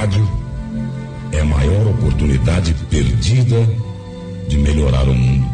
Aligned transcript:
rádio 0.00 0.26
é 1.30 1.40
a 1.40 1.44
maior 1.44 1.88
oportunidade 1.88 2.72
perdida 2.88 3.66
de 4.48 4.56
melhorar 4.56 5.02
o 5.02 5.12
mundo. 5.12 5.46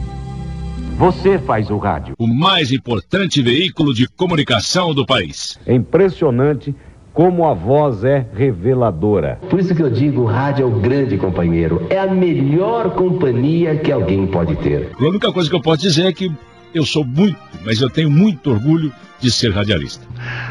Você 0.97 1.37
faz 1.37 1.69
o 1.69 1.79
rádio. 1.79 2.15
O 2.17 2.29
mais 2.29 2.71
importante 2.71 3.43
veículo 3.43 3.93
de 3.93 4.07
comunicação 4.07 4.95
do 4.95 5.05
país. 5.05 5.59
É 5.67 5.75
impressionante 5.75 6.73
como 7.13 7.45
a 7.45 7.55
voz 7.55 8.05
é 8.05 8.25
reveladora. 8.35 9.41
Por 9.51 9.59
isso 9.59 9.75
que 9.75 9.83
eu 9.83 9.91
digo, 9.91 10.23
o 10.23 10.27
rádio 10.27 10.63
é 10.63 10.67
o 10.67 10.79
grande 10.79 11.19
companheiro. 11.19 11.85
É 11.91 11.99
a 11.99 12.07
melhor 12.07 12.91
companhia 12.91 13.75
que 13.77 13.91
alguém 13.91 14.29
pode 14.29 14.55
ter. 14.57 14.93
A 14.97 15.05
única 15.05 15.33
coisa 15.33 15.51
que 15.51 15.57
eu 15.57 15.61
posso 15.61 15.83
dizer 15.83 16.07
é 16.07 16.13
que 16.13 16.31
eu 16.77 16.85
sou 16.85 17.05
muito, 17.05 17.39
mas 17.65 17.81
eu 17.81 17.89
tenho 17.89 18.11
muito 18.11 18.51
orgulho 18.51 18.93
de 19.21 19.31
ser 19.31 19.51
radialista. 19.53 20.07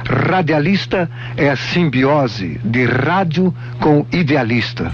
Radialista 0.05 1.09
é 1.37 1.49
a 1.49 1.55
simbiose 1.55 2.59
de 2.63 2.85
rádio 2.85 3.53
com 3.79 4.05
idealista. 4.11 4.91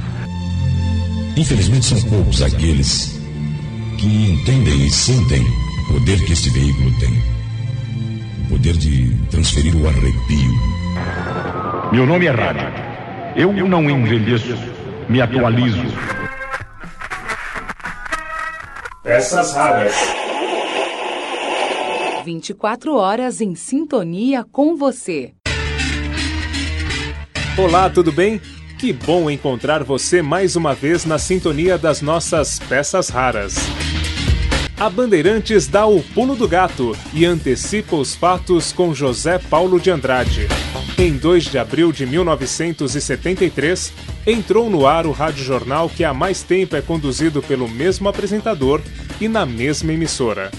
Infelizmente 1.38 1.86
são 1.86 2.02
poucos 2.10 2.42
aqueles 2.42 3.18
que 3.98 4.32
entendem 4.32 4.86
e 4.86 4.92
sentem 4.92 5.42
o 5.42 5.94
poder 5.94 6.24
que 6.26 6.34
este 6.34 6.50
veículo 6.50 6.92
tem. 7.00 7.24
O 8.46 8.50
poder 8.50 8.76
de 8.76 9.16
transferir 9.30 9.76
o 9.76 9.88
arrepio. 9.88 10.52
Meu 11.94 12.06
nome 12.06 12.26
é 12.26 12.32
Rádio. 12.32 12.68
Eu 13.36 13.54
não 13.54 13.90
envelheço, 13.90 14.58
me 15.08 15.22
atualizo. 15.22 15.86
Peças 19.04 19.54
raras. 19.54 20.21
24 22.24 22.96
horas 22.96 23.42
em 23.42 23.56
sintonia 23.56 24.44
com 24.44 24.76
você. 24.76 25.34
Olá, 27.58 27.90
tudo 27.90 28.12
bem? 28.12 28.40
Que 28.80 28.94
bom 28.94 29.30
encontrar 29.30 29.84
você 29.84 30.22
mais 30.22 30.56
uma 30.56 30.74
vez 30.74 31.06
na 31.06 31.18
sintonia 31.18 31.78
das 31.78 32.02
nossas 32.02 32.60
peças 32.60 33.10
raras. 33.10 33.56
A 34.80 34.90
Bandeirantes 34.90 35.68
dá 35.68 35.86
o 35.86 36.02
pulo 36.02 36.36
do 36.36 36.48
gato 36.48 36.98
e 37.14 37.24
antecipa 37.24 37.96
os 37.96 38.16
fatos 38.16 38.72
com 38.72 38.96
José 38.96 39.38
Paulo 39.38 39.80
de 39.80 39.92
Andrade. 39.92 40.48
Em 40.98 41.16
2 41.16 41.44
de 41.46 41.60
abril 41.60 41.92
de 41.92 42.06
1973, 42.08 43.94
entrou 44.26 44.70
no 44.70 44.88
ar 44.88 45.06
o 45.06 45.12
rádio 45.12 45.44
jornal 45.44 45.88
que 45.88 46.04
há 46.04 46.14
mais 46.14 46.42
tempo 46.42 46.76
é 46.76 46.82
conduzido 46.82 47.44
pelo 47.44 47.68
mesmo 47.70 48.10
apresentador 48.10 48.82
e 49.20 49.28
na 49.28 49.46
mesma 49.46 49.94
emissora. 49.94 50.50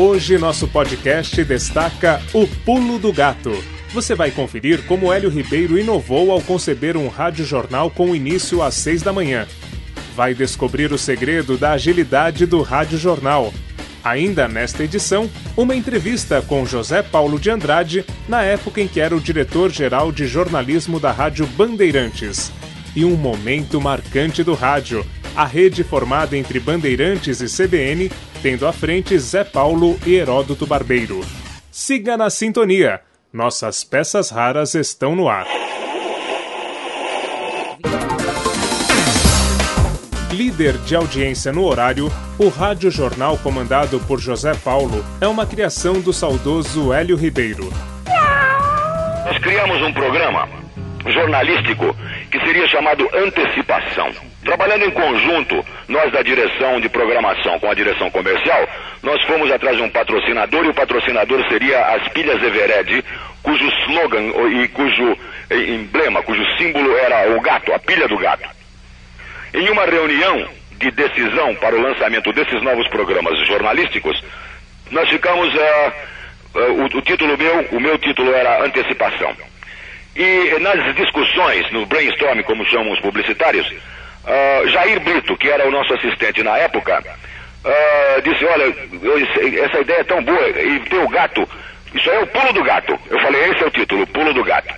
Hoje 0.00 0.38
nosso 0.38 0.68
podcast 0.68 1.42
destaca 1.42 2.22
o 2.32 2.46
Pulo 2.46 3.00
do 3.00 3.12
Gato. 3.12 3.50
Você 3.92 4.14
vai 4.14 4.30
conferir 4.30 4.84
como 4.86 5.12
Hélio 5.12 5.28
Ribeiro 5.28 5.76
inovou 5.76 6.30
ao 6.30 6.40
conceber 6.40 6.96
um 6.96 7.08
rádio 7.08 7.44
jornal 7.44 7.90
com 7.90 8.14
início 8.14 8.62
às 8.62 8.74
6 8.74 9.02
da 9.02 9.12
manhã. 9.12 9.44
Vai 10.14 10.34
descobrir 10.34 10.92
o 10.92 10.98
segredo 10.98 11.58
da 11.58 11.72
agilidade 11.72 12.46
do 12.46 12.62
rádio 12.62 12.96
jornal. 12.96 13.52
Ainda 14.04 14.46
nesta 14.46 14.84
edição, 14.84 15.28
uma 15.56 15.74
entrevista 15.74 16.40
com 16.42 16.64
José 16.64 17.02
Paulo 17.02 17.36
de 17.36 17.50
Andrade, 17.50 18.04
na 18.28 18.44
época 18.44 18.80
em 18.80 18.86
que 18.86 19.00
era 19.00 19.16
o 19.16 19.20
diretor-geral 19.20 20.12
de 20.12 20.28
jornalismo 20.28 21.00
da 21.00 21.10
Rádio 21.10 21.44
Bandeirantes. 21.44 22.52
E 22.94 23.04
um 23.04 23.16
momento 23.16 23.80
marcante 23.80 24.44
do 24.44 24.54
rádio, 24.54 25.04
a 25.38 25.44
rede 25.44 25.84
formada 25.84 26.36
entre 26.36 26.58
Bandeirantes 26.58 27.40
e 27.40 27.46
CBN, 27.46 28.10
tendo 28.42 28.66
à 28.66 28.72
frente 28.72 29.16
Zé 29.16 29.44
Paulo 29.44 29.96
e 30.04 30.16
Heródoto 30.16 30.66
Barbeiro. 30.66 31.20
Siga 31.70 32.16
na 32.16 32.28
sintonia. 32.28 33.00
Nossas 33.32 33.84
peças 33.84 34.30
raras 34.30 34.74
estão 34.74 35.14
no 35.14 35.28
ar. 35.28 35.46
Líder 40.32 40.76
de 40.78 40.96
audiência 40.96 41.52
no 41.52 41.64
horário, 41.64 42.10
o 42.36 42.48
Rádio 42.48 42.90
Jornal 42.90 43.38
comandado 43.38 44.00
por 44.08 44.18
José 44.18 44.54
Paulo 44.54 45.04
é 45.20 45.28
uma 45.28 45.46
criação 45.46 46.00
do 46.00 46.12
saudoso 46.12 46.92
Hélio 46.92 47.16
Ribeiro. 47.16 47.72
Nós 49.24 49.38
criamos 49.38 49.80
um 49.82 49.92
programa 49.92 50.48
jornalístico 51.06 51.94
que 52.28 52.40
seria 52.40 52.66
chamado 52.66 53.08
Antecipação. 53.14 54.27
Trabalhando 54.48 54.86
em 54.86 54.90
conjunto, 54.90 55.62
nós 55.88 56.10
da 56.10 56.22
direção 56.22 56.80
de 56.80 56.88
programação 56.88 57.60
com 57.60 57.70
a 57.70 57.74
direção 57.74 58.10
comercial, 58.10 58.66
nós 59.02 59.22
fomos 59.24 59.50
atrás 59.52 59.76
de 59.76 59.82
um 59.82 59.90
patrocinador 59.90 60.64
e 60.64 60.70
o 60.70 60.74
patrocinador 60.74 61.46
seria 61.50 61.78
as 61.88 62.08
Pilhas 62.14 62.42
Evered, 62.42 63.04
cujo 63.42 63.68
slogan 63.84 64.32
e 64.62 64.68
cujo 64.68 65.18
emblema, 65.50 66.22
cujo 66.22 66.42
símbolo 66.56 66.96
era 66.96 67.36
o 67.36 67.40
gato, 67.42 67.74
a 67.74 67.78
pilha 67.78 68.08
do 68.08 68.16
gato. 68.16 68.48
Em 69.52 69.68
uma 69.68 69.84
reunião 69.84 70.48
de 70.78 70.90
decisão 70.92 71.54
para 71.56 71.76
o 71.76 71.82
lançamento 71.82 72.32
desses 72.32 72.62
novos 72.62 72.88
programas 72.88 73.38
jornalísticos, 73.46 74.18
nós 74.90 75.10
ficamos. 75.10 75.54
Uh, 75.54 75.58
uh, 76.54 76.72
o, 76.72 76.84
o 76.86 77.02
título 77.02 77.36
meu, 77.36 77.68
o 77.72 77.80
meu 77.80 77.98
título 77.98 78.32
era 78.32 78.64
Antecipação. 78.64 79.36
E 80.16 80.58
nas 80.58 80.94
discussões, 80.94 81.70
no 81.70 81.84
brainstorming, 81.84 82.44
como 82.44 82.64
chamam 82.64 82.92
os 82.92 83.00
publicitários, 83.00 83.70
uh, 84.28 84.68
Jair 84.68 85.00
Brito, 85.00 85.36
que 85.36 85.48
era 85.48 85.66
o 85.66 85.70
nosso 85.70 85.94
assistente 85.94 86.42
na 86.42 86.56
época, 86.58 87.02
uh, 87.64 88.22
disse: 88.22 88.44
Olha, 88.44 88.64
eu, 88.64 89.64
essa 89.64 89.80
ideia 89.80 90.00
é 90.00 90.04
tão 90.04 90.22
boa, 90.22 90.48
e 90.48 90.80
tem 90.80 90.98
o 90.98 91.08
gato, 91.08 91.48
isso 91.94 92.10
aí 92.10 92.16
é 92.16 92.22
o 92.22 92.26
pulo 92.26 92.52
do 92.52 92.62
gato. 92.62 92.98
Eu 93.10 93.20
falei: 93.20 93.50
Esse 93.50 93.64
é 93.64 93.66
o 93.66 93.70
título, 93.70 94.06
pulo 94.06 94.32
do 94.32 94.44
gato. 94.44 94.74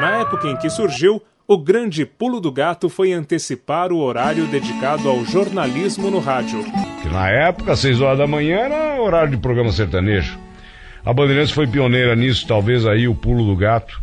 Na 0.00 0.20
época 0.20 0.48
em 0.48 0.56
que 0.56 0.70
surgiu, 0.70 1.22
o 1.46 1.58
grande 1.58 2.06
pulo 2.06 2.40
do 2.40 2.52
gato 2.52 2.88
foi 2.88 3.12
antecipar 3.12 3.92
o 3.92 3.98
horário 3.98 4.46
dedicado 4.46 5.08
ao 5.08 5.24
jornalismo 5.24 6.10
no 6.10 6.18
rádio. 6.18 6.64
Que 7.02 7.08
na 7.08 7.28
época, 7.28 7.72
às 7.72 7.80
6 7.80 8.00
horas 8.00 8.18
da 8.18 8.26
manhã, 8.26 8.60
era 8.60 9.00
horário 9.00 9.30
de 9.30 9.36
programa 9.36 9.70
sertanejo. 9.72 10.38
A 11.04 11.12
Bandeirantes 11.12 11.52
foi 11.52 11.66
pioneira 11.66 12.14
nisso, 12.14 12.46
talvez 12.46 12.86
aí 12.86 13.08
o 13.08 13.14
pulo 13.14 13.44
do 13.44 13.56
gato 13.56 14.00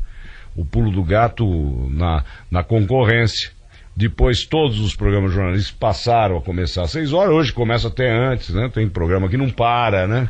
o 0.60 0.66
pulo 0.66 0.92
do 0.92 1.04
gato 1.04 1.46
na, 1.90 2.24
na 2.52 2.64
concorrência. 2.64 3.52
Depois 3.96 4.46
todos 4.46 4.80
os 4.80 4.96
programas 4.96 5.34
jornalísticos 5.34 5.78
passaram 5.78 6.38
a 6.38 6.42
começar 6.42 6.84
às 6.84 6.92
seis 6.92 7.12
horas, 7.12 7.34
hoje 7.34 7.54
começa 7.54 7.90
até 7.90 8.10
antes, 8.10 8.50
né? 8.50 8.70
Tem 8.74 8.88
programa 8.88 9.28
que 9.28 9.38
não 9.38 9.50
para, 9.50 10.08
né? 10.08 10.30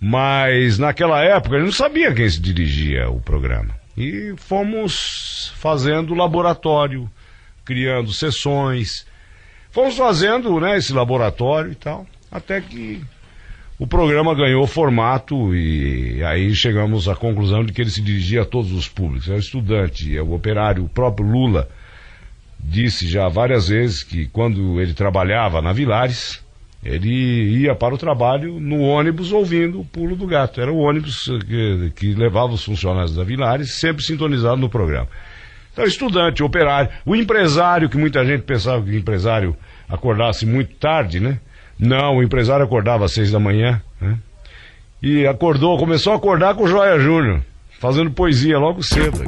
Mas 0.00 0.78
naquela 0.78 1.22
época 1.22 1.56
a 1.56 1.58
gente 1.58 1.66
não 1.66 1.72
sabia 1.72 2.14
quem 2.14 2.28
se 2.28 2.40
dirigia 2.40 3.10
o 3.10 3.20
programa. 3.20 3.74
E 3.96 4.32
fomos 4.36 5.52
fazendo 5.56 6.14
laboratório, 6.14 7.10
criando 7.64 8.12
sessões, 8.12 9.06
fomos 9.70 9.96
fazendo 9.96 10.58
né, 10.58 10.78
esse 10.78 10.92
laboratório 10.92 11.72
e 11.72 11.74
tal, 11.74 12.06
até 12.30 12.60
que 12.60 13.02
o 13.78 13.86
programa 13.86 14.34
ganhou 14.34 14.66
formato 14.66 15.54
e 15.54 16.22
aí 16.24 16.54
chegamos 16.54 17.08
à 17.08 17.16
conclusão 17.16 17.64
de 17.64 17.72
que 17.72 17.80
ele 17.80 17.90
se 17.90 18.00
dirigia 18.00 18.42
a 18.42 18.46
todos 18.46 18.72
os 18.72 18.88
públicos. 18.88 19.28
É 19.28 19.34
o 19.34 19.38
estudante, 19.38 20.16
é 20.16 20.22
o 20.22 20.32
operário, 20.32 20.84
o 20.84 20.88
próprio 20.88 21.26
Lula 21.26 21.68
disse 22.62 23.08
já 23.08 23.28
várias 23.28 23.68
vezes 23.68 24.02
que 24.02 24.26
quando 24.26 24.80
ele 24.80 24.94
trabalhava 24.94 25.60
na 25.60 25.72
Vilares, 25.72 26.42
ele 26.82 27.58
ia 27.58 27.74
para 27.74 27.94
o 27.94 27.98
trabalho 27.98 28.58
no 28.58 28.80
ônibus 28.80 29.32
ouvindo 29.32 29.80
o 29.80 29.84
pulo 29.84 30.16
do 30.16 30.26
gato. 30.26 30.60
Era 30.60 30.72
o 30.72 30.78
ônibus 30.78 31.30
que, 31.46 31.92
que 31.94 32.14
levava 32.14 32.52
os 32.52 32.64
funcionários 32.64 33.14
da 33.14 33.22
Vilares, 33.22 33.74
sempre 33.74 34.02
sintonizado 34.02 34.56
no 34.56 34.68
programa. 34.68 35.08
Então, 35.72 35.84
estudante, 35.84 36.42
operário, 36.42 36.90
o 37.04 37.14
empresário, 37.14 37.88
que 37.88 37.96
muita 37.96 38.24
gente 38.24 38.42
pensava 38.42 38.82
que 38.82 38.90
o 38.90 38.96
empresário 38.96 39.56
acordasse 39.88 40.46
muito 40.46 40.74
tarde, 40.76 41.20
né? 41.20 41.38
Não, 41.78 42.16
o 42.16 42.22
empresário 42.22 42.64
acordava 42.64 43.04
às 43.04 43.12
seis 43.12 43.30
da 43.30 43.38
manhã, 43.38 43.80
né? 44.00 44.18
E 45.02 45.26
acordou, 45.26 45.78
começou 45.78 46.12
a 46.12 46.16
acordar 46.16 46.54
com 46.54 46.64
o 46.64 46.68
Joia 46.68 46.98
Júnior, 46.98 47.40
fazendo 47.78 48.10
poesia 48.10 48.58
logo 48.58 48.82
cedo. 48.82 49.24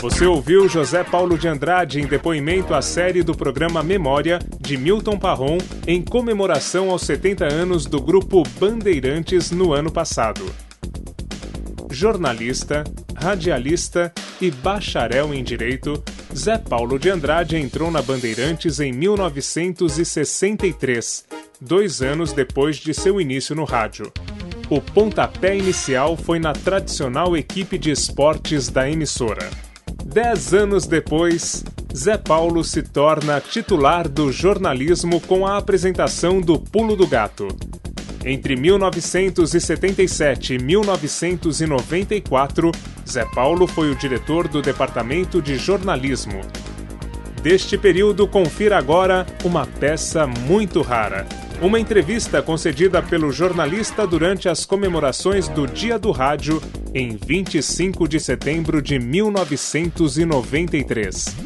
Você 0.00 0.24
ouviu 0.24 0.68
José 0.68 1.02
Paulo 1.02 1.36
de 1.36 1.48
Andrade 1.48 2.00
em 2.00 2.06
depoimento 2.06 2.72
à 2.72 2.80
série 2.80 3.24
do 3.24 3.36
programa 3.36 3.82
Memória 3.82 4.38
de 4.60 4.76
Milton 4.76 5.18
Parron 5.18 5.58
em 5.88 6.00
comemoração 6.00 6.90
aos 6.90 7.02
70 7.02 7.52
anos 7.52 7.84
do 7.84 8.00
grupo 8.00 8.44
Bandeirantes 8.60 9.50
no 9.50 9.72
ano 9.72 9.90
passado. 9.90 10.46
Jornalista, 11.90 12.84
radialista 13.16 14.12
e 14.40 14.52
bacharel 14.52 15.34
em 15.34 15.42
Direito, 15.42 16.00
Zé 16.32 16.58
Paulo 16.58 16.96
de 16.96 17.10
Andrade 17.10 17.56
entrou 17.56 17.90
na 17.90 18.00
Bandeirantes 18.00 18.78
em 18.78 18.92
1963, 18.92 21.24
dois 21.60 22.02
anos 22.02 22.32
depois 22.32 22.76
de 22.76 22.94
seu 22.94 23.20
início 23.20 23.56
no 23.56 23.64
rádio. 23.64 24.12
O 24.70 24.80
pontapé 24.80 25.56
inicial 25.56 26.16
foi 26.16 26.38
na 26.38 26.52
tradicional 26.52 27.36
equipe 27.36 27.76
de 27.76 27.90
esportes 27.90 28.68
da 28.68 28.88
emissora. 28.88 29.50
Dez 30.10 30.54
anos 30.54 30.86
depois, 30.86 31.62
Zé 31.94 32.16
Paulo 32.16 32.64
se 32.64 32.82
torna 32.82 33.42
titular 33.42 34.08
do 34.08 34.32
jornalismo 34.32 35.20
com 35.20 35.46
a 35.46 35.58
apresentação 35.58 36.40
do 36.40 36.58
Pulo 36.58 36.96
do 36.96 37.06
Gato. 37.06 37.46
Entre 38.24 38.56
1977 38.56 40.54
e 40.54 40.58
1994, 40.58 42.72
Zé 43.06 43.26
Paulo 43.34 43.66
foi 43.66 43.90
o 43.90 43.94
diretor 43.94 44.48
do 44.48 44.62
Departamento 44.62 45.42
de 45.42 45.58
Jornalismo. 45.58 46.40
Deste 47.42 47.76
período, 47.76 48.26
confira 48.26 48.78
agora 48.78 49.26
uma 49.44 49.66
peça 49.66 50.26
muito 50.26 50.80
rara. 50.80 51.26
Uma 51.60 51.80
entrevista 51.80 52.40
concedida 52.40 53.02
pelo 53.02 53.32
jornalista 53.32 54.06
durante 54.06 54.48
as 54.48 54.64
comemorações 54.64 55.48
do 55.48 55.66
Dia 55.66 55.98
do 55.98 56.12
Rádio 56.12 56.62
em 56.94 57.16
25 57.16 58.06
de 58.06 58.20
setembro 58.20 58.80
de 58.80 59.00
1993. 59.00 61.36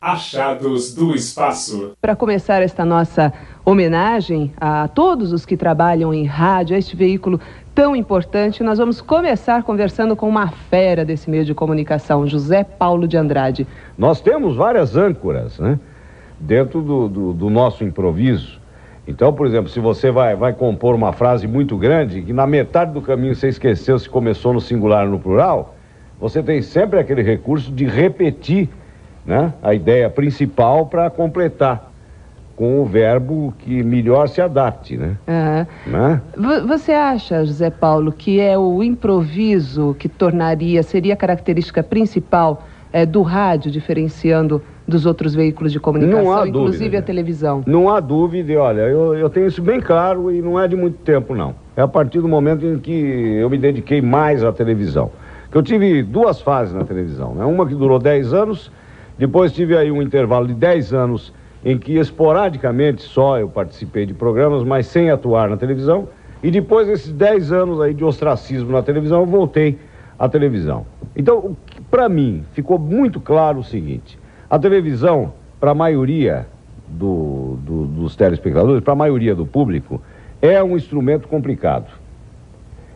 Achados 0.00 0.94
do 0.94 1.16
Espaço. 1.16 1.94
Para 2.00 2.14
começar 2.14 2.62
esta 2.62 2.84
nossa 2.84 3.32
homenagem 3.64 4.52
a 4.56 4.86
todos 4.86 5.32
os 5.32 5.44
que 5.44 5.56
trabalham 5.56 6.14
em 6.14 6.24
rádio, 6.24 6.76
a 6.76 6.78
este 6.78 6.94
veículo 6.94 7.40
tão 7.74 7.96
importante, 7.96 8.62
nós 8.62 8.78
vamos 8.78 9.00
começar 9.00 9.64
conversando 9.64 10.14
com 10.14 10.28
uma 10.28 10.52
fera 10.70 11.04
desse 11.04 11.28
meio 11.28 11.44
de 11.44 11.54
comunicação, 11.54 12.24
José 12.24 12.62
Paulo 12.62 13.08
de 13.08 13.16
Andrade. 13.16 13.66
Nós 13.98 14.20
temos 14.20 14.54
várias 14.54 14.96
âncoras, 14.96 15.58
né? 15.58 15.76
Dentro 16.44 16.82
do, 16.82 17.08
do, 17.08 17.32
do, 17.32 17.50
nosso 17.50 17.84
improviso. 17.84 18.60
Então, 19.06 19.32
por 19.32 19.46
exemplo, 19.46 19.68
se 19.68 19.80
você 19.80 20.10
vai, 20.10 20.34
vai 20.36 20.52
compor 20.52 20.94
uma 20.94 21.12
frase 21.12 21.46
muito 21.46 21.76
grande, 21.76 22.22
que 22.22 22.32
na 22.32 22.46
metade 22.46 22.92
do 22.92 23.00
caminho 23.00 23.34
você 23.34 23.48
esqueceu 23.48 23.98
se 23.98 24.08
começou 24.08 24.52
no 24.52 24.60
singular 24.60 25.04
ou 25.04 25.10
no 25.10 25.18
plural, 25.18 25.74
você 26.20 26.42
tem 26.42 26.62
sempre 26.62 26.98
aquele 26.98 27.22
recurso 27.22 27.72
de 27.72 27.86
repetir 27.86 28.68
né, 29.26 29.52
a 29.62 29.74
ideia 29.74 30.08
principal 30.08 30.86
para 30.86 31.10
completar 31.10 31.92
com 32.56 32.80
o 32.80 32.84
verbo 32.84 33.52
que 33.58 33.82
melhor 33.82 34.28
se 34.28 34.40
adapte, 34.40 34.96
né? 34.96 35.16
Uhum. 35.26 35.92
né? 35.92 36.20
Você 36.68 36.92
acha, 36.92 37.44
José 37.44 37.68
Paulo, 37.68 38.12
que 38.12 38.40
é 38.40 38.56
o 38.56 38.80
improviso 38.82 39.96
que 39.98 40.08
tornaria, 40.08 40.82
seria 40.84 41.14
a 41.14 41.16
característica 41.16 41.82
principal 41.82 42.62
é, 42.92 43.04
do 43.04 43.22
rádio, 43.22 43.72
diferenciando 43.72 44.62
dos 44.86 45.06
outros 45.06 45.34
veículos 45.34 45.72
de 45.72 45.80
comunicação, 45.80 46.46
inclusive 46.46 46.84
dúvida, 46.84 46.98
a 46.98 47.02
televisão. 47.02 47.62
Não 47.66 47.88
há 47.88 48.00
dúvida, 48.00 48.52
olha, 48.60 48.82
eu, 48.82 49.14
eu 49.14 49.30
tenho 49.30 49.46
isso 49.46 49.62
bem 49.62 49.80
claro 49.80 50.30
e 50.30 50.42
não 50.42 50.60
é 50.60 50.68
de 50.68 50.76
muito 50.76 50.98
tempo, 50.98 51.34
não. 51.34 51.54
É 51.76 51.80
a 51.82 51.88
partir 51.88 52.20
do 52.20 52.28
momento 52.28 52.66
em 52.66 52.78
que 52.78 52.92
eu 52.92 53.48
me 53.48 53.58
dediquei 53.58 54.02
mais 54.02 54.44
à 54.44 54.52
televisão. 54.52 55.10
Eu 55.52 55.62
tive 55.62 56.02
duas 56.02 56.40
fases 56.40 56.74
na 56.74 56.84
televisão, 56.84 57.34
né? 57.34 57.44
Uma 57.44 57.66
que 57.66 57.74
durou 57.74 57.98
10 57.98 58.34
anos, 58.34 58.70
depois 59.16 59.52
tive 59.52 59.76
aí 59.76 59.90
um 59.90 60.02
intervalo 60.02 60.46
de 60.46 60.54
10 60.54 60.92
anos 60.92 61.32
em 61.64 61.78
que 61.78 61.96
esporadicamente 61.98 63.02
só 63.02 63.38
eu 63.38 63.48
participei 63.48 64.04
de 64.04 64.12
programas, 64.12 64.62
mas 64.64 64.86
sem 64.86 65.10
atuar 65.10 65.48
na 65.48 65.56
televisão. 65.56 66.08
E 66.42 66.50
depois 66.50 66.86
desses 66.86 67.10
10 67.10 67.52
anos 67.52 67.80
aí 67.80 67.94
de 67.94 68.04
ostracismo 68.04 68.72
na 68.72 68.82
televisão, 68.82 69.20
eu 69.20 69.26
voltei 69.26 69.78
à 70.18 70.28
televisão. 70.28 70.84
Então, 71.16 71.56
para 71.90 72.08
mim, 72.08 72.44
ficou 72.52 72.78
muito 72.78 73.18
claro 73.18 73.60
o 73.60 73.64
seguinte: 73.64 74.18
a 74.54 74.58
televisão, 74.58 75.32
para 75.58 75.72
a 75.72 75.74
maioria 75.74 76.46
do, 76.86 77.58
do, 77.60 77.86
dos 77.86 78.14
telespectadores, 78.14 78.84
para 78.84 78.92
a 78.92 78.96
maioria 78.96 79.34
do 79.34 79.44
público, 79.44 80.00
é 80.40 80.62
um 80.62 80.76
instrumento 80.76 81.26
complicado. 81.26 81.90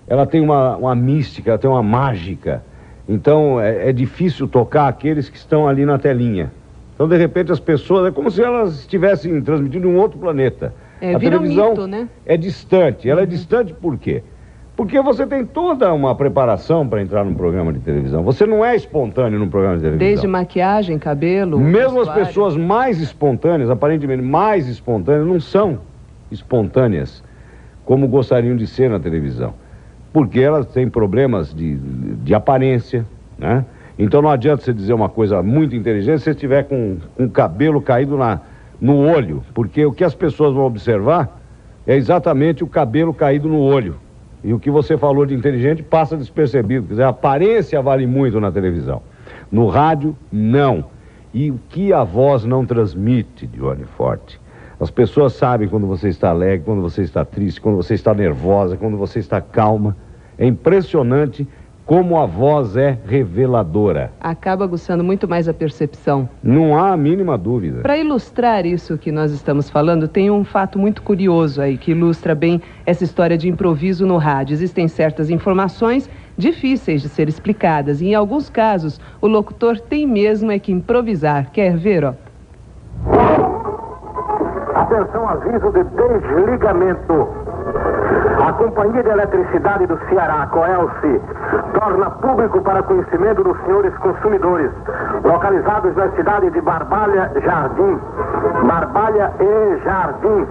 Ela 0.06 0.25
tem 0.25 0.40
uma, 0.40 0.76
uma 0.76 0.94
mística, 0.94 1.50
ela 1.50 1.58
tem 1.58 1.69
uma 1.69 1.82
mágica. 1.82 2.62
Então 3.08 3.60
é, 3.60 3.88
é, 3.88 3.93
difícil 3.93 4.46
tocar 4.46 4.87
aqueles 4.87 5.28
que 5.28 5.37
estão 5.37 5.66
ali 5.66 5.84
na 5.84 5.99
telinha. 5.99 6.52
Então, 6.94 7.08
de 7.08 7.16
repente, 7.16 7.50
as 7.50 7.61
pessoas, 7.61 8.06
é 8.06 8.12
como 8.12 8.31
se 8.31 8.40
elas 8.40 8.78
estivessem 8.81 9.40
transmitindo 9.43 9.88
um 9.88 9.96
outro 9.96 10.16
planeta. 10.16 10.72
É, 11.00 11.14
a 11.14 11.19
televisão 11.19 11.66
um 11.66 11.70
mito, 11.70 11.87
né? 11.88 12.08
é 12.25 12.37
distante. 12.37 13.11
Ela 13.11 13.20
é 13.20 13.25
uhum. 13.25 13.28
é 13.28 13.31
distante 13.31 13.75
por 13.75 13.99
quê? 13.99 14.22
Porque 14.78 15.02
você 15.02 15.26
tem 15.26 15.44
toda 15.44 15.92
uma 15.92 16.14
preparação 16.14 16.88
para 16.88 17.02
entrar 17.02 17.25
num 17.25 17.34
programa 17.34 17.72
de 17.72 17.80
televisão. 17.80 18.22
Você 18.22 18.46
não 18.46 18.64
é 18.64 18.76
espontâneo 18.76 19.36
num 19.36 19.48
programa 19.48 19.75
de 19.75 19.82
televisão. 19.82 20.06
Desde 20.06 20.26
maquiagem, 20.28 20.96
cabelo. 21.00 21.58
Mesmo 21.58 22.00
as 22.00 22.08
pessoas 22.10 22.56
mais 22.56 23.00
espontâneas, 23.00 23.70
aparentemente 23.70 24.22
mais 24.22 24.69
espontâneas, 24.69 25.26
não 25.26 25.40
são 25.40 25.80
espontâneas 26.30 27.25
como 27.84 28.06
gostariam 28.06 28.54
de 28.54 28.69
ser 28.69 28.88
na 28.88 29.00
televisão. 29.00 29.52
Porque 30.12 30.38
elas 30.38 30.66
têm 30.66 30.88
problemas 30.88 31.52
de, 31.52 31.75
de 31.75 32.32
aparência, 32.32 33.04
né? 33.36 33.64
Então 33.98 34.22
não 34.22 34.30
adianta 34.30 34.62
você 34.62 34.72
dizer 34.72 34.92
uma 34.92 35.08
coisa 35.08 35.42
muito 35.42 35.75
inteligente 35.75 36.19
se 36.19 36.25
você 36.26 36.30
estiver 36.30 36.62
com, 36.69 36.98
com 37.16 37.25
o 37.25 37.30
cabelo 37.30 37.82
caído 37.82 38.16
na, 38.16 38.42
no 38.80 38.96
olho. 39.10 39.42
Porque 39.52 39.84
o 39.84 39.90
que 39.90 40.04
as 40.04 40.14
pessoas 40.14 40.54
vão 40.54 40.66
observar 40.66 41.36
é 41.84 41.96
exatamente 41.96 42.62
o 42.62 42.69
cabelo 42.69 43.12
caído 43.12 43.48
no 43.48 43.58
olho. 43.58 43.96
E 44.43 44.52
o 44.52 44.58
que 44.58 44.70
você 44.70 44.96
falou 44.96 45.26
de 45.26 45.35
inteligente 45.35 45.82
passa 45.82 46.17
despercebido. 46.17 46.87
Quer 46.87 46.93
dizer, 46.93 47.02
a 47.02 47.08
aparência 47.08 47.81
vale 47.82 48.06
muito 48.06 48.40
na 48.40 48.52
televisão. 48.52 49.02
No 49.50 49.67
rádio, 49.67 50.17
não. 50.31 50.85
E 51.35 51.50
o 51.50 51.61
que 51.69 51.93
a 51.93 52.05
voz 52.05 52.44
não 52.44 52.64
transmite, 52.64 53.46
Johnny 53.46 53.85
Forte? 53.85 54.40
As 54.81 54.90
pessoas 54.90 55.32
sabem 55.32 55.69
quando 55.69 55.87
você 55.87 56.08
está 56.08 56.31
alegre, 56.31 56.64
quando 56.64 56.81
você 56.81 57.02
está 57.02 57.25
triste, 57.25 57.61
quando 57.61 57.76
você 57.76 57.94
está 57.94 58.14
nervosa, 58.14 58.76
quando 58.76 58.96
você 58.96 59.19
está 59.19 59.40
calma. 59.40 59.96
É 60.38 60.46
impressionante 60.46 61.46
como 61.88 62.19
a 62.19 62.26
voz 62.26 62.76
é 62.76 62.99
reveladora. 63.06 64.12
Acaba 64.20 64.62
aguçando 64.62 65.02
muito 65.02 65.26
mais 65.26 65.49
a 65.49 65.55
percepção. 65.55 66.29
Não 66.43 66.79
há 66.79 66.93
a 66.93 66.96
mínima 66.99 67.38
dúvida. 67.38 67.81
Para 67.81 67.96
ilustrar 67.96 68.67
isso 68.67 68.99
que 68.99 69.11
nós 69.11 69.32
estamos 69.32 69.70
falando, 69.70 70.06
tem 70.06 70.31
um 70.31 70.44
fato 70.44 70.79
muito 70.79 71.00
curioso 71.00 71.62
aí 71.62 71.79
que 71.79 71.93
ilustra 71.93 72.35
bem 72.35 72.61
essa 72.85 73.05
história 73.05 73.38
de 73.38 73.49
improviso 73.49 74.06
no 74.06 74.19
rádio. 74.19 74.52
Existem 74.52 74.87
certas 74.87 75.31
informações 75.31 76.11
difíceis 76.37 77.00
de 77.00 77.08
ser 77.08 77.26
explicadas 77.26 78.02
e 78.02 78.08
em 78.08 78.14
alguns 78.14 78.50
casos 78.50 79.00
o 79.19 79.26
locutor 79.26 79.81
tem 79.81 80.06
mesmo 80.06 80.52
é 80.52 80.58
que 80.58 80.70
improvisar. 80.70 81.50
Quer 81.52 81.75
ver, 81.75 82.05
ó? 82.05 82.12
Atenção, 84.75 85.26
aviso 85.26 85.73
de 85.73 85.85
desligamento. 85.85 87.29
A 88.49 88.53
Companhia 88.55 89.03
de 89.03 89.11
Eletricidade 89.11 89.87
do 89.87 89.99
Ceará, 90.09 90.47
Coelce, 90.47 91.21
torna 91.79 92.09
público 92.12 92.62
para 92.62 92.83
conhecimento 92.83 93.45
dos 93.45 93.61
senhores 93.67 93.95
consumidores, 93.99 94.71
localizados 95.23 95.95
na 95.95 96.09
cidade 96.12 96.50
de 96.53 96.61
Barbalha 96.62 97.31
Jardim, 97.45 98.00
Barbalha 98.67 99.31
e 99.39 99.85
Jardim, 99.85 100.47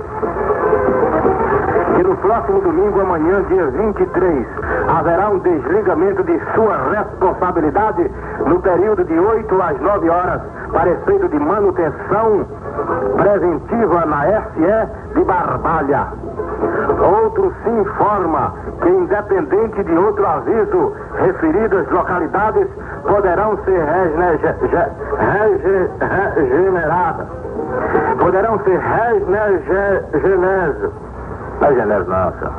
que 1.98 2.04
no 2.04 2.16
próximo 2.18 2.62
domingo, 2.62 3.02
amanhã, 3.02 3.42
dia 3.50 3.66
23, 3.72 4.46
haverá 4.88 5.30
um 5.30 5.40
desligamento 5.40 6.24
de 6.26 6.40
sua 6.54 6.78
responsabilidade 6.92 8.12
no 8.46 8.62
período 8.62 9.04
de 9.04 9.20
8 9.20 9.62
às 9.64 9.82
9 9.82 10.08
horas, 10.08 10.42
para 10.72 10.92
efeito 10.92 11.28
de 11.28 11.40
manutenção 11.40 12.46
preventiva 13.18 14.06
na 14.06 14.26
SE 14.26 15.16
de 15.16 15.24
Barbalha. 15.24 16.08
Outro 17.24 17.52
se 17.64 17.70
informa 17.70 18.54
que, 18.80 18.90
independente 18.90 19.84
de 19.84 19.98
outro 19.98 20.28
aviso, 20.28 20.94
referidas 21.16 21.90
localidades 21.90 22.68
poderão 23.08 23.58
ser 23.66 23.84
regeneradas. 26.36 27.28
Poderão 28.20 28.60
ser 28.60 28.80
regeneradas. 30.14 31.07
É 31.62 31.74
senhor. 31.74 32.54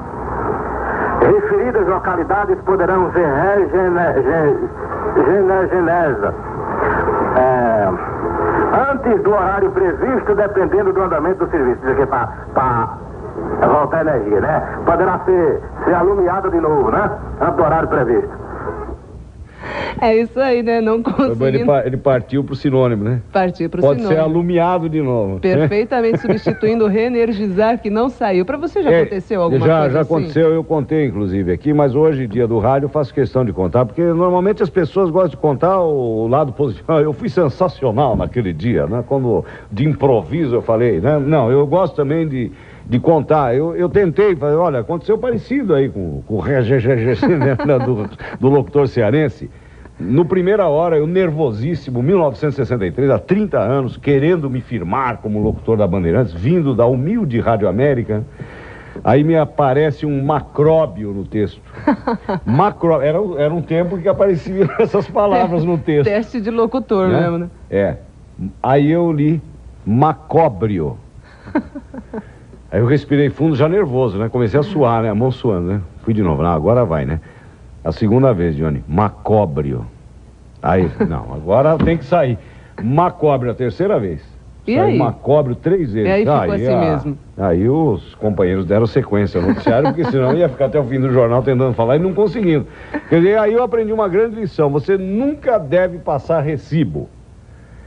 Referidas 1.21 1.87
localidades 1.88 2.59
poderão 2.62 3.11
ser 3.12 3.26
regeneradas. 3.26 4.25
É, 7.37 7.88
antes 8.93 9.23
do 9.23 9.31
horário 9.31 9.71
previsto, 9.71 10.35
dependendo 10.35 10.93
do 10.93 11.02
andamento 11.02 11.45
do 11.45 11.50
serviço. 11.50 11.81
Diz 11.81 11.90
aqui 11.93 12.07
para 12.07 12.28
voltar 13.67 13.99
a 13.99 14.00
energia, 14.00 14.40
né? 14.40 14.62
Poderá 14.85 15.19
ser, 15.25 15.62
ser 15.85 15.95
alumiado 15.95 16.50
de 16.50 16.61
novo, 16.61 16.90
né? 16.90 17.11
Antes 17.40 17.57
do 17.57 17.62
horário 17.64 17.88
previsto. 17.88 18.48
É 20.09 20.17
isso 20.17 20.38
aí, 20.38 20.62
né? 20.62 20.81
Não 20.81 21.02
conseguindo... 21.02 21.47
Ele, 21.47 21.87
ele 21.87 21.97
partiu 21.97 22.45
pro 22.45 22.55
sinônimo, 22.55 23.05
né? 23.05 23.21
Partiu 23.33 23.69
pro 23.69 23.81
Pode 23.81 24.00
sinônimo. 24.00 24.21
Pode 24.21 24.28
ser 24.28 24.37
alumiado 24.37 24.88
de 24.88 25.02
novo. 25.02 25.40
Perfeitamente 25.40 26.19
substituindo 26.21 26.87
reenergizar, 26.88 27.81
que 27.81 27.90
não 27.90 28.09
saiu. 28.09 28.45
Para 28.45 28.57
você 28.57 28.83
já 28.83 28.90
é, 28.90 29.00
aconteceu 29.02 29.43
alguma 29.43 29.67
já, 29.67 29.81
coisa 29.81 29.95
Já 29.95 30.00
assim? 30.00 30.12
aconteceu, 30.14 30.50
eu 30.50 30.64
contei 30.64 31.07
inclusive 31.07 31.52
aqui, 31.52 31.73
mas 31.73 31.95
hoje, 31.95 32.26
dia 32.26 32.47
do 32.47 32.59
rádio, 32.59 32.87
eu 32.87 32.90
faço 32.90 33.12
questão 33.12 33.45
de 33.45 33.52
contar, 33.52 33.85
porque 33.85 34.02
normalmente 34.02 34.62
as 34.62 34.71
pessoas 34.71 35.11
gostam 35.11 35.31
de 35.31 35.37
contar 35.37 35.81
o, 35.81 36.25
o 36.25 36.28
lado 36.28 36.52
positivo. 36.52 36.93
Eu 37.09 37.12
fui 37.12 37.28
sensacional 37.28 38.17
naquele 38.17 38.52
dia, 38.52 38.87
né? 38.87 39.05
Quando 39.07 39.45
de 39.71 39.87
improviso 39.87 40.57
eu 40.57 40.62
falei, 40.62 41.00
né? 41.00 41.19
Não, 41.19 41.50
eu 41.50 41.67
gosto 41.67 41.95
também 41.97 42.26
de 42.28 42.50
de 42.88 42.99
contar. 42.99 43.55
Eu, 43.55 43.76
eu 43.76 43.88
tentei, 43.88 44.35
falei, 44.35 44.57
olha, 44.57 44.78
aconteceu 44.81 45.19
parecido 45.19 45.75
aí 45.75 45.88
com, 45.90 46.23
com 46.26 46.38
o 46.38 46.43
né, 46.43 47.78
do, 47.85 48.09
do 48.40 48.49
locutor 48.49 48.88
cearense. 48.88 49.50
No 50.00 50.25
primeira 50.25 50.67
hora, 50.69 50.97
eu 50.97 51.07
nervosíssimo, 51.07 52.02
1963, 52.02 53.11
há 53.11 53.19
30 53.19 53.59
anos, 53.59 53.97
querendo 53.97 54.49
me 54.49 54.61
firmar 54.61 55.19
como 55.19 55.43
locutor 55.43 55.76
da 55.76 55.87
Bandeirantes, 55.88 56.33
vindo 56.33 56.73
da 56.75 56.87
humilde 56.87 57.40
Rádio 57.40 57.69
América. 57.69 58.25
Aí 59.02 59.25
me 59.25 59.37
aparece 59.37 60.07
um 60.07 60.23
macróbio 60.25 61.12
no 61.12 61.25
texto. 61.25 61.61
Macró... 62.45 63.00
Era, 63.00 63.19
era 63.38 63.55
um 63.55 63.62
tempo 63.62 63.99
que 63.99 64.09
apareciam 64.09 64.69
essas 64.78 65.09
palavras 65.09 65.64
no 65.64 65.78
texto. 65.78 66.09
Teste 66.09 66.40
de 66.40 66.50
locutor 66.50 67.09
Né? 67.09 67.21
mesmo, 67.21 67.38
né? 67.38 67.50
É. 67.71 67.97
Aí 68.62 68.90
eu 68.90 69.12
li 69.12 69.40
macóbrio. 69.85 70.97
Aí 72.71 72.81
eu 72.81 72.87
respirei 72.87 73.31
fundo, 73.31 73.57
já 73.57 73.69
nervoso, 73.69 74.19
né? 74.19 74.28
Comecei 74.28 74.61
a 74.61 74.62
suar, 74.62 75.02
né? 75.02 75.11
A 75.11 75.14
mão 75.14 75.31
suando, 75.31 75.69
né? 75.73 75.81
Fui 76.02 76.12
de 76.12 76.23
novo. 76.23 76.43
Não, 76.43 76.50
agora 76.50 76.85
vai, 76.85 77.07
né? 77.07 77.21
A 77.88 77.92
segunda 77.92 78.35
vez, 78.35 78.54
Johnny. 78.54 78.85
Macóbrio. 78.87 79.87
Aí, 80.62 80.90
não, 81.09 81.33
agora 81.33 81.78
tem 81.78 81.97
que 81.97 82.04
sair. 82.04 82.37
Macóbrio 82.85 83.50
a 83.50 83.54
terceira 83.54 83.99
vez. 83.99 84.21
E 84.66 84.75
Saiu 84.75 84.85
aí? 84.88 84.99
Macóbrio 84.99 85.57
três 85.57 85.95
vezes. 85.95 86.07
E 86.07 86.12
aí 86.12 86.21
ficou 86.26 86.52
assim 86.54 86.66
a- 86.75 86.80
mesmo. 86.80 87.18
Aí 87.38 87.66
os 87.66 88.14
companheiros 88.16 88.66
deram 88.66 88.87
sequência 88.87 89.40
no 89.40 89.49
noticiário, 89.49 89.88
porque 89.88 90.04
senão 90.04 90.35
ia 90.35 90.50
ficar 90.50 90.66
até 90.66 90.78
o 90.78 90.85
fim 90.85 91.00
do 91.00 91.11
jornal 91.11 91.42
tentando 91.42 91.73
falar 91.73 91.97
e 91.97 91.99
não 91.99 92.12
conseguindo. 92.12 92.66
Quer 93.09 93.21
dizer, 93.23 93.38
aí 93.38 93.54
eu 93.54 93.62
aprendi 93.62 93.90
uma 93.90 94.07
grande 94.07 94.37
lição. 94.37 94.68
Você 94.68 94.99
nunca 94.99 95.57
deve 95.57 95.97
passar 95.99 96.42
recibo. 96.42 97.09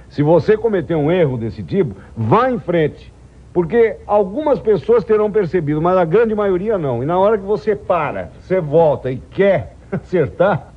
Se 0.09 0.23
você 0.23 0.57
cometer 0.57 0.95
um 0.95 1.11
erro 1.11 1.37
desse 1.37 1.61
tipo, 1.61 1.93
vá 2.17 2.49
em 2.49 2.57
frente. 2.57 3.13
Porque 3.53 3.97
algumas 4.07 4.59
pessoas 4.59 5.03
terão 5.03 5.29
percebido, 5.29 5.79
mas 5.79 5.95
a 5.95 6.05
grande 6.05 6.33
maioria 6.33 6.75
não. 6.79 7.03
E 7.03 7.05
na 7.05 7.19
hora 7.19 7.37
que 7.37 7.45
você 7.45 7.75
para, 7.75 8.31
você 8.39 8.59
volta 8.59 9.11
e 9.11 9.17
quer 9.29 9.75
acertar, 9.91 10.67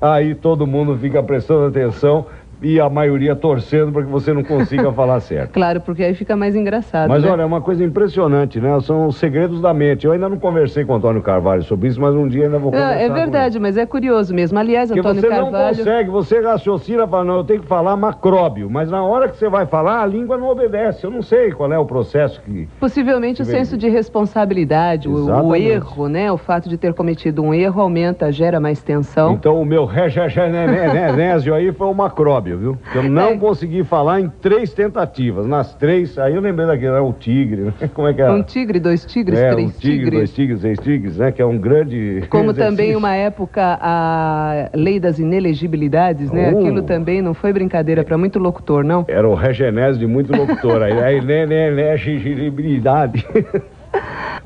aí 0.00 0.34
todo 0.34 0.66
mundo 0.66 0.96
fica 0.96 1.22
prestando 1.22 1.66
atenção 1.66 2.26
e 2.62 2.80
a 2.80 2.88
maioria 2.88 3.34
torcendo 3.34 3.92
para 3.92 4.02
que 4.02 4.10
você 4.10 4.32
não 4.32 4.44
consiga 4.44 4.92
falar 4.92 5.20
certo. 5.20 5.52
Claro, 5.52 5.80
porque 5.80 6.02
aí 6.02 6.14
fica 6.14 6.36
mais 6.36 6.54
engraçado. 6.54 7.08
Mas 7.08 7.22
né? 7.22 7.30
olha, 7.30 7.42
é 7.42 7.44
uma 7.44 7.60
coisa 7.60 7.84
impressionante, 7.84 8.60
né? 8.60 8.78
São 8.80 9.06
os 9.06 9.16
segredos 9.16 9.60
da 9.60 9.74
mente. 9.74 10.06
Eu 10.06 10.12
ainda 10.12 10.28
não 10.28 10.38
conversei 10.38 10.84
com 10.84 10.92
o 10.92 10.96
Antônio 10.96 11.22
Carvalho 11.22 11.62
sobre 11.62 11.88
isso, 11.88 12.00
mas 12.00 12.14
um 12.14 12.28
dia 12.28 12.44
ainda 12.44 12.58
vou 12.58 12.70
conversar. 12.70 13.00
é 13.00 13.08
com 13.08 13.14
verdade, 13.14 13.58
mas 13.58 13.76
é 13.76 13.84
curioso 13.84 14.34
mesmo. 14.34 14.58
Aliás, 14.58 14.88
Porque 14.88 15.00
Antônio 15.00 15.20
você 15.20 15.28
não 15.28 15.50
Carvalho. 15.50 15.76
consegue, 15.76 16.10
você 16.10 16.40
raciocina, 16.40 17.06
fala, 17.06 17.24
não, 17.24 17.36
eu 17.38 17.44
tenho 17.44 17.60
que 17.60 17.66
falar 17.66 17.96
macróbio, 17.96 18.70
mas 18.70 18.90
na 18.90 19.02
hora 19.02 19.28
que 19.28 19.36
você 19.36 19.48
vai 19.48 19.66
falar, 19.66 20.02
a 20.02 20.06
língua 20.06 20.36
não 20.36 20.48
obedece. 20.48 21.04
Eu 21.04 21.10
não 21.10 21.22
sei 21.22 21.50
qual 21.50 21.72
é 21.72 21.78
o 21.78 21.84
processo 21.84 22.40
que. 22.42 22.68
Possivelmente 22.78 23.42
o 23.42 23.44
senso 23.44 23.76
de 23.76 23.88
responsabilidade, 23.88 25.08
o, 25.08 25.46
o 25.46 25.56
erro, 25.56 26.08
né? 26.08 26.30
O 26.30 26.36
fato 26.36 26.68
de 26.68 26.76
ter 26.76 26.94
cometido 26.94 27.42
um 27.42 27.52
erro 27.52 27.80
aumenta, 27.80 28.30
gera 28.30 28.60
mais 28.60 28.82
tensão. 28.82 29.32
Então 29.32 29.60
o 29.60 29.64
meu 29.64 29.84
regenésio 29.84 31.54
aí 31.54 31.72
foi 31.72 31.86
o 31.86 31.94
macróbio, 31.94 32.51
viu? 32.56 32.78
Eu 32.94 33.02
não 33.04 33.30
É. 33.32 33.36
consegui 33.36 33.84
falar 33.84 34.20
em 34.20 34.28
três 34.40 34.72
tentativas. 34.72 35.46
Nas 35.46 35.74
três, 35.74 36.18
aí 36.18 36.34
eu 36.34 36.40
lembrei 36.40 36.66
daquele, 36.66 36.88
era 36.92 37.02
o 37.02 37.12
tigre, 37.12 37.62
né? 37.62 37.72
Como 37.94 38.08
é 38.08 38.14
que 38.14 38.22
era? 38.22 38.32
Um 38.32 38.42
tigre, 38.42 38.78
dois 38.80 39.04
tigres, 39.04 39.38
é, 39.38 39.52
três 39.52 39.68
um 39.68 39.78
tigre, 39.78 39.96
tigres. 39.96 40.12
dois 40.18 40.32
tigres, 40.34 40.60
seis 40.60 40.78
tigres, 40.78 41.16
né? 41.18 41.32
Que 41.32 41.42
é 41.42 41.46
um 41.46 41.58
grande. 41.58 42.22
Como 42.30 42.52
também 42.54 42.96
uma 42.96 43.14
época 43.14 43.78
a 43.80 44.70
lei 44.74 44.98
das 45.00 45.18
inelegibilidades, 45.18 46.30
né? 46.30 46.52
Oh. 46.54 46.58
Aquilo 46.58 46.82
também 46.82 47.22
não 47.22 47.34
foi 47.34 47.52
brincadeira 47.52 48.04
para 48.04 48.16
muito 48.18 48.38
locutor, 48.38 48.84
não? 48.84 49.04
Era 49.08 49.28
o 49.28 49.34
regenésio 49.34 49.98
de 49.98 50.06
muito 50.06 50.34
locutor. 50.34 50.82
aí, 50.82 50.92
aí, 51.00 51.20
né, 51.20 51.46
né, 51.46 51.70
né. 51.70 51.92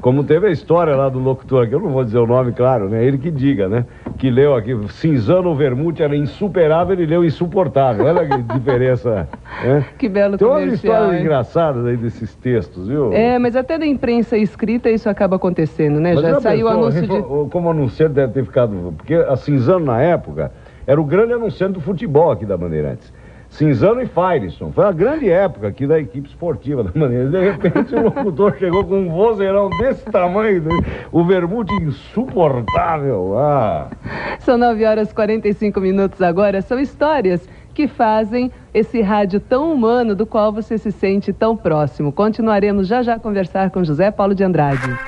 Como 0.00 0.22
teve 0.22 0.46
a 0.46 0.50
história 0.50 0.94
lá 0.94 1.08
do 1.08 1.18
locutor, 1.18 1.66
que 1.66 1.74
eu 1.74 1.80
não 1.80 1.90
vou 1.90 2.04
dizer 2.04 2.18
o 2.18 2.26
nome, 2.26 2.52
claro, 2.52 2.88
né? 2.88 3.04
Ele 3.04 3.18
que 3.18 3.30
diga, 3.30 3.68
né? 3.68 3.84
Que 4.18 4.30
leu 4.30 4.54
aqui, 4.54 4.76
Cinzano 4.90 5.54
Vermute 5.54 6.02
era 6.02 6.14
insuperável, 6.14 6.94
ele 6.94 7.06
leu 7.06 7.24
insuportável. 7.24 8.06
Olha 8.06 8.26
que 8.26 8.42
diferença. 8.58 9.28
Né? 9.64 9.84
Que 9.98 10.08
belo 10.08 10.36
Tem 10.36 10.46
umas 10.46 10.72
histórias 10.74 11.14
hein? 11.14 11.20
engraçadas 11.20 11.86
aí 11.86 11.96
desses 11.96 12.34
textos, 12.36 12.88
viu? 12.88 13.12
É, 13.12 13.38
mas 13.38 13.56
até 13.56 13.78
da 13.78 13.86
imprensa 13.86 14.36
escrita 14.36 14.90
isso 14.90 15.08
acaba 15.08 15.36
acontecendo, 15.36 15.98
né? 15.98 16.14
Mas 16.14 16.22
Já 16.22 16.40
saiu 16.40 16.66
o 16.66 16.68
anúncio 16.68 17.02
de. 17.02 17.22
Como 17.50 17.70
anunciante 17.70 18.12
deve 18.14 18.32
ter 18.32 18.44
ficado. 18.44 18.94
Porque 18.96 19.14
a 19.14 19.36
Cinzano, 19.36 19.86
na 19.86 20.00
época, 20.00 20.52
era 20.86 21.00
o 21.00 21.04
grande 21.04 21.32
anunciante 21.32 21.72
do 21.72 21.80
futebol 21.80 22.30
aqui 22.30 22.46
da 22.46 22.56
Bandeirantes. 22.56 23.12
Cinzano 23.56 24.02
e 24.02 24.06
Firestone. 24.06 24.70
Foi 24.72 24.84
a 24.84 24.92
grande 24.92 25.30
época 25.30 25.68
aqui 25.68 25.86
da 25.86 25.98
equipe 25.98 26.28
esportiva 26.28 26.84
da 26.84 26.90
Bandeirantes. 26.90 27.32
De 27.32 27.40
repente 27.40 27.94
o 27.94 28.02
locutor 28.02 28.54
chegou 28.60 28.84
com 28.84 29.00
um 29.00 29.08
vozeirão 29.08 29.70
desse 29.78 30.04
tamanho, 30.04 30.62
né? 30.62 30.70
o 31.10 31.24
vermute 31.24 31.72
insuportável. 31.74 33.38
Ah. 33.38 33.88
São 34.40 34.58
9 34.58 34.84
horas 34.84 35.10
e 35.10 35.14
45 35.14 35.80
minutos 35.80 36.20
agora. 36.20 36.60
São 36.60 36.78
histórias 36.78 37.48
que 37.72 37.88
fazem 37.88 38.52
esse 38.74 39.00
rádio 39.00 39.40
tão 39.40 39.72
humano 39.72 40.14
do 40.14 40.26
qual 40.26 40.52
você 40.52 40.76
se 40.76 40.92
sente 40.92 41.32
tão 41.32 41.56
próximo. 41.56 42.12
Continuaremos 42.12 42.86
já 42.86 43.02
já 43.02 43.14
a 43.14 43.18
conversar 43.18 43.70
com 43.70 43.82
José 43.82 44.10
Paulo 44.10 44.34
de 44.34 44.44
Andrade. 44.44 44.98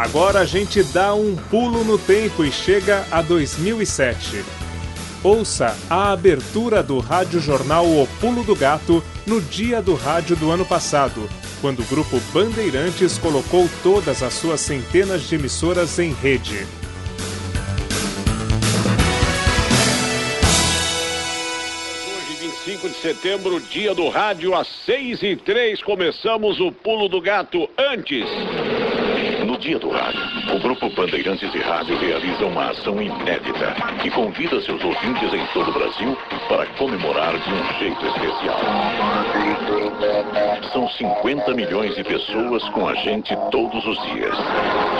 Agora 0.00 0.40
a 0.40 0.44
gente 0.46 0.82
dá 0.82 1.12
um 1.12 1.36
pulo 1.36 1.84
no 1.84 1.98
tempo 1.98 2.42
e 2.42 2.50
chega 2.50 3.04
a 3.10 3.20
2007. 3.20 4.42
Ouça 5.22 5.76
a 5.90 6.10
abertura 6.10 6.82
do 6.82 6.98
Rádio 7.00 7.38
Jornal 7.38 7.84
O 7.84 8.08
Pulo 8.18 8.42
do 8.42 8.56
Gato 8.56 9.04
no 9.26 9.42
dia 9.42 9.82
do 9.82 9.94
rádio 9.94 10.36
do 10.36 10.50
ano 10.50 10.64
passado, 10.64 11.28
quando 11.60 11.80
o 11.80 11.84
grupo 11.84 12.18
Bandeirantes 12.32 13.18
colocou 13.18 13.68
todas 13.82 14.22
as 14.22 14.32
suas 14.32 14.62
centenas 14.62 15.28
de 15.28 15.34
emissoras 15.34 15.98
em 15.98 16.14
rede. 16.14 16.66
Hoje, 22.08 22.36
25 22.40 22.88
de 22.88 22.96
setembro, 22.96 23.60
dia 23.60 23.94
do 23.94 24.08
rádio, 24.08 24.54
às 24.54 24.66
6 24.86 25.22
e 25.22 25.36
3 25.36 25.82
começamos 25.82 26.58
o 26.58 26.72
Pulo 26.72 27.06
do 27.06 27.20
Gato. 27.20 27.68
Antes, 27.76 28.24
dia 29.60 29.78
do 29.78 29.90
rádio, 29.90 30.39
o 30.52 30.58
Grupo 30.58 30.90
Bandeirantes 30.90 31.50
de 31.52 31.58
Rádio 31.58 31.96
realiza 31.98 32.44
uma 32.44 32.70
ação 32.70 33.00
inédita 33.00 33.74
e 34.04 34.10
convida 34.10 34.60
seus 34.60 34.82
ouvintes 34.82 35.32
em 35.32 35.46
todo 35.52 35.70
o 35.70 35.72
Brasil 35.72 36.16
para 36.48 36.66
comemorar 36.76 37.38
de 37.38 37.52
um 37.52 37.78
jeito 37.78 38.06
especial. 38.06 38.58
São 40.72 40.88
50 40.88 41.54
milhões 41.54 41.94
de 41.94 42.02
pessoas 42.02 42.68
com 42.70 42.88
a 42.88 42.94
gente 42.96 43.36
todos 43.50 43.86
os 43.86 44.02
dias. 44.12 44.36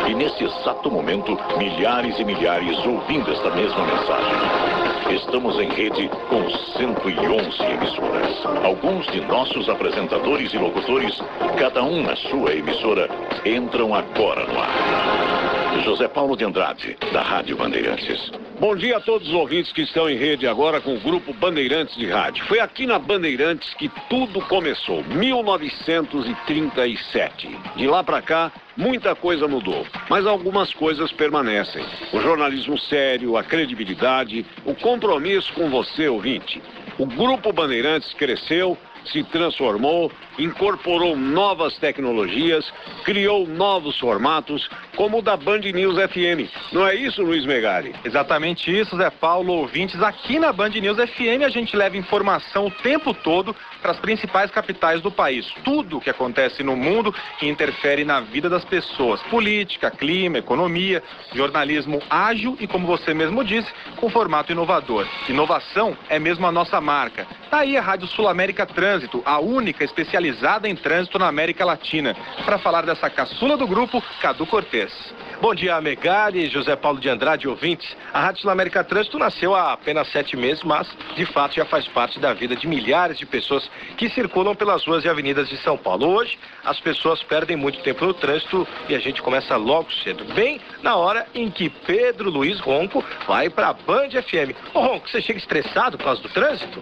E 0.09 0.15
nesse 0.15 0.45
exato 0.45 0.91
momento, 0.91 1.37
milhares 1.59 2.19
e 2.19 2.25
milhares 2.25 2.79
ouvindo 2.87 3.33
esta 3.33 3.51
mesma 3.51 3.85
mensagem. 3.85 5.17
Estamos 5.17 5.59
em 5.59 5.69
rede 5.71 6.09
com 6.29 6.49
111 6.79 7.63
emissoras. 7.63 8.65
Alguns 8.65 9.07
de 9.09 9.21
nossos 9.23 9.69
apresentadores 9.69 10.53
e 10.55 10.59
locutores, 10.59 11.21
cada 11.59 11.83
um 11.83 12.03
na 12.03 12.15
sua 12.15 12.53
emissora, 12.53 13.09
entram 13.45 13.95
agora 13.95 14.47
no 14.47 14.59
ar. 14.59 15.40
José 15.79 16.09
Paulo 16.09 16.37
de 16.37 16.45
Andrade, 16.45 16.99
da 17.13 17.23
Rádio 17.23 17.57
Bandeirantes. 17.57 18.33
bom 18.59 18.75
dia 18.77 18.97
a 18.97 19.01
todos 19.01 19.29
os 19.29 19.35
ouvintes 19.35 19.71
que 19.73 19.83
estão 19.83 20.11
em 20.11 20.17
rede 20.17 20.45
agora 20.47 20.81
com 20.81 20.95
o 20.95 21.01
grupo 21.01 21.33
Bandeirantes 21.33 21.97
de 21.97 22.07
Rádio. 22.07 22.45
Foi 22.47 22.61
aqui 22.61 22.87
na 22.87 22.99
Bandeirantes 22.99 23.73
que 23.75 23.89
tudo 24.11 24.41
começou, 24.43 25.03
1937. 25.05 27.57
De 27.77 27.87
lá 27.87 28.03
para 28.03 28.21
cá, 28.21 28.51
muita 28.77 29.15
coisa 29.15 29.47
mudou, 29.49 29.87
mas 30.11 30.27
algumas 30.27 30.75
coisas 30.75 31.13
permanecem. 31.13 31.85
O 32.13 32.21
jornalismo 32.21 32.77
sério, 32.79 33.37
a 33.37 33.45
credibilidade, 33.45 34.45
o 34.65 34.75
compromisso 34.75 35.53
com 35.55 35.71
você, 35.71 36.09
ouvinte. 36.09 36.61
O 36.99 37.07
grupo 37.07 37.53
Bandeirantes 37.53 38.13
cresceu, 38.15 38.77
se 39.05 39.23
transformou, 39.25 40.11
incorporou 40.39 41.17
novas 41.17 41.77
tecnologias, 41.79 42.73
criou 43.05 43.47
novos 43.47 43.99
formatos, 43.99 44.69
como 44.97 45.19
o 45.19 45.23
da 45.23 45.37
Band 45.37 45.61
News 45.61 45.97
FM. 45.97 46.51
Não 46.73 46.87
é 46.87 46.95
isso, 46.95 47.23
Luiz 47.23 47.45
Megali? 47.45 47.95
Exatamente 48.05 48.71
isso, 48.71 48.97
Zé 48.97 49.11
Paulo. 49.11 49.53
Ouvintes, 49.53 50.03
aqui 50.03 50.39
na 50.39 50.53
Band 50.53 50.71
News 50.71 50.97
FM 50.97 51.45
a 51.45 51.49
gente 51.49 51.77
leva 51.77 51.97
informação 51.97 52.67
o 52.67 52.71
tempo 52.71 53.15
todo 53.15 53.55
para 53.81 53.93
as 53.93 53.99
principais 53.99 54.51
capitais 54.51 55.01
do 55.01 55.11
país. 55.11 55.47
Tudo 55.65 55.99
o 55.99 56.01
que 56.01 56.11
acontece 56.11 56.63
no 56.63 56.77
mundo 56.77 57.15
que 57.39 57.49
interfere 57.49 58.05
na 58.05 58.21
vida 58.21 58.49
das 58.49 58.65
pessoas. 58.65 59.23
Política, 59.25 59.91
clima, 59.91 60.39
economia, 60.39 61.03
jornalismo 61.35 62.03
ágil 62.09 62.57
e, 62.61 62.67
como 62.67 62.87
você 62.87 63.15
mesmo 63.15 63.43
disse, 63.45 63.71
com 63.97 64.11
formato 64.11 64.53
inovador. 64.53 65.07
Inovação 65.29 65.97
é 66.09 66.19
mesmo 66.19 66.47
a 66.47 66.53
nossa 66.53 66.81
marca. 66.81 67.27
Tá 67.51 67.61
aí 67.61 67.77
a 67.77 67.81
Rádio 67.81 68.07
Sul 68.07 68.29
América 68.29 68.67
Trânsito, 68.91 69.23
a 69.25 69.39
única 69.39 69.85
especializada 69.85 70.69
em 70.69 70.75
trânsito 70.75 71.17
na 71.17 71.29
América 71.29 71.65
Latina. 71.65 72.17
Para 72.45 72.59
falar 72.59 72.83
dessa 72.83 73.09
caçula 73.09 73.57
do 73.57 73.65
grupo, 73.65 74.03
Cadu 74.21 74.45
Cortez. 74.45 74.93
Bom 75.41 75.55
dia, 75.55 75.81
Megali, 75.81 76.51
José 76.51 76.75
Paulo 76.75 76.99
de 76.99 77.09
Andrade, 77.09 77.47
ouvintes. 77.47 77.97
A 78.13 78.21
Rádio 78.21 78.43
Sul-América 78.43 78.83
Trânsito 78.83 79.17
nasceu 79.17 79.55
há 79.55 79.75
apenas 79.75 80.11
sete 80.11 80.37
meses, 80.37 80.65
mas 80.65 80.89
de 81.15 81.25
fato 81.25 81.55
já 81.55 81.65
faz 81.65 81.87
parte 81.87 82.19
da 82.19 82.35
vida 82.35 82.57
de 82.57 82.67
milhares 82.67 83.17
de 83.17 83.25
pessoas 83.25 83.71
que 83.97 84.11
circulam 84.11 84.57
pelas 84.57 84.85
ruas 84.85 85.05
e 85.05 85.09
avenidas 85.09 85.49
de 85.49 85.57
São 85.59 85.79
Paulo. 85.79 86.09
Hoje, 86.09 86.37
as 86.65 86.79
pessoas 86.81 87.23
perdem 87.23 87.57
muito 87.57 87.81
tempo 87.83 88.05
no 88.05 88.15
trânsito 88.15 88.67
e 88.89 88.95
a 88.95 88.99
gente 88.99 89.23
começa 89.23 89.57
logo 89.57 89.93
cedo, 89.93 90.25
bem 90.35 90.61
na 90.83 90.97
hora 90.97 91.27
em 91.35 91.51
que 91.51 91.69
Pedro 91.69 92.31
Luiz 92.31 92.61
Ronco 92.61 93.05
vai 93.27 93.49
para 93.49 93.69
a 93.69 93.73
Band 93.73 94.11
FM. 94.11 94.55
Ô 94.75 94.81
Ronco, 94.81 95.09
você 95.09 95.21
chega 95.21 95.39
estressado 95.39 95.97
por 95.97 96.05
causa 96.05 96.23
do 96.23 96.29
trânsito? 96.29 96.81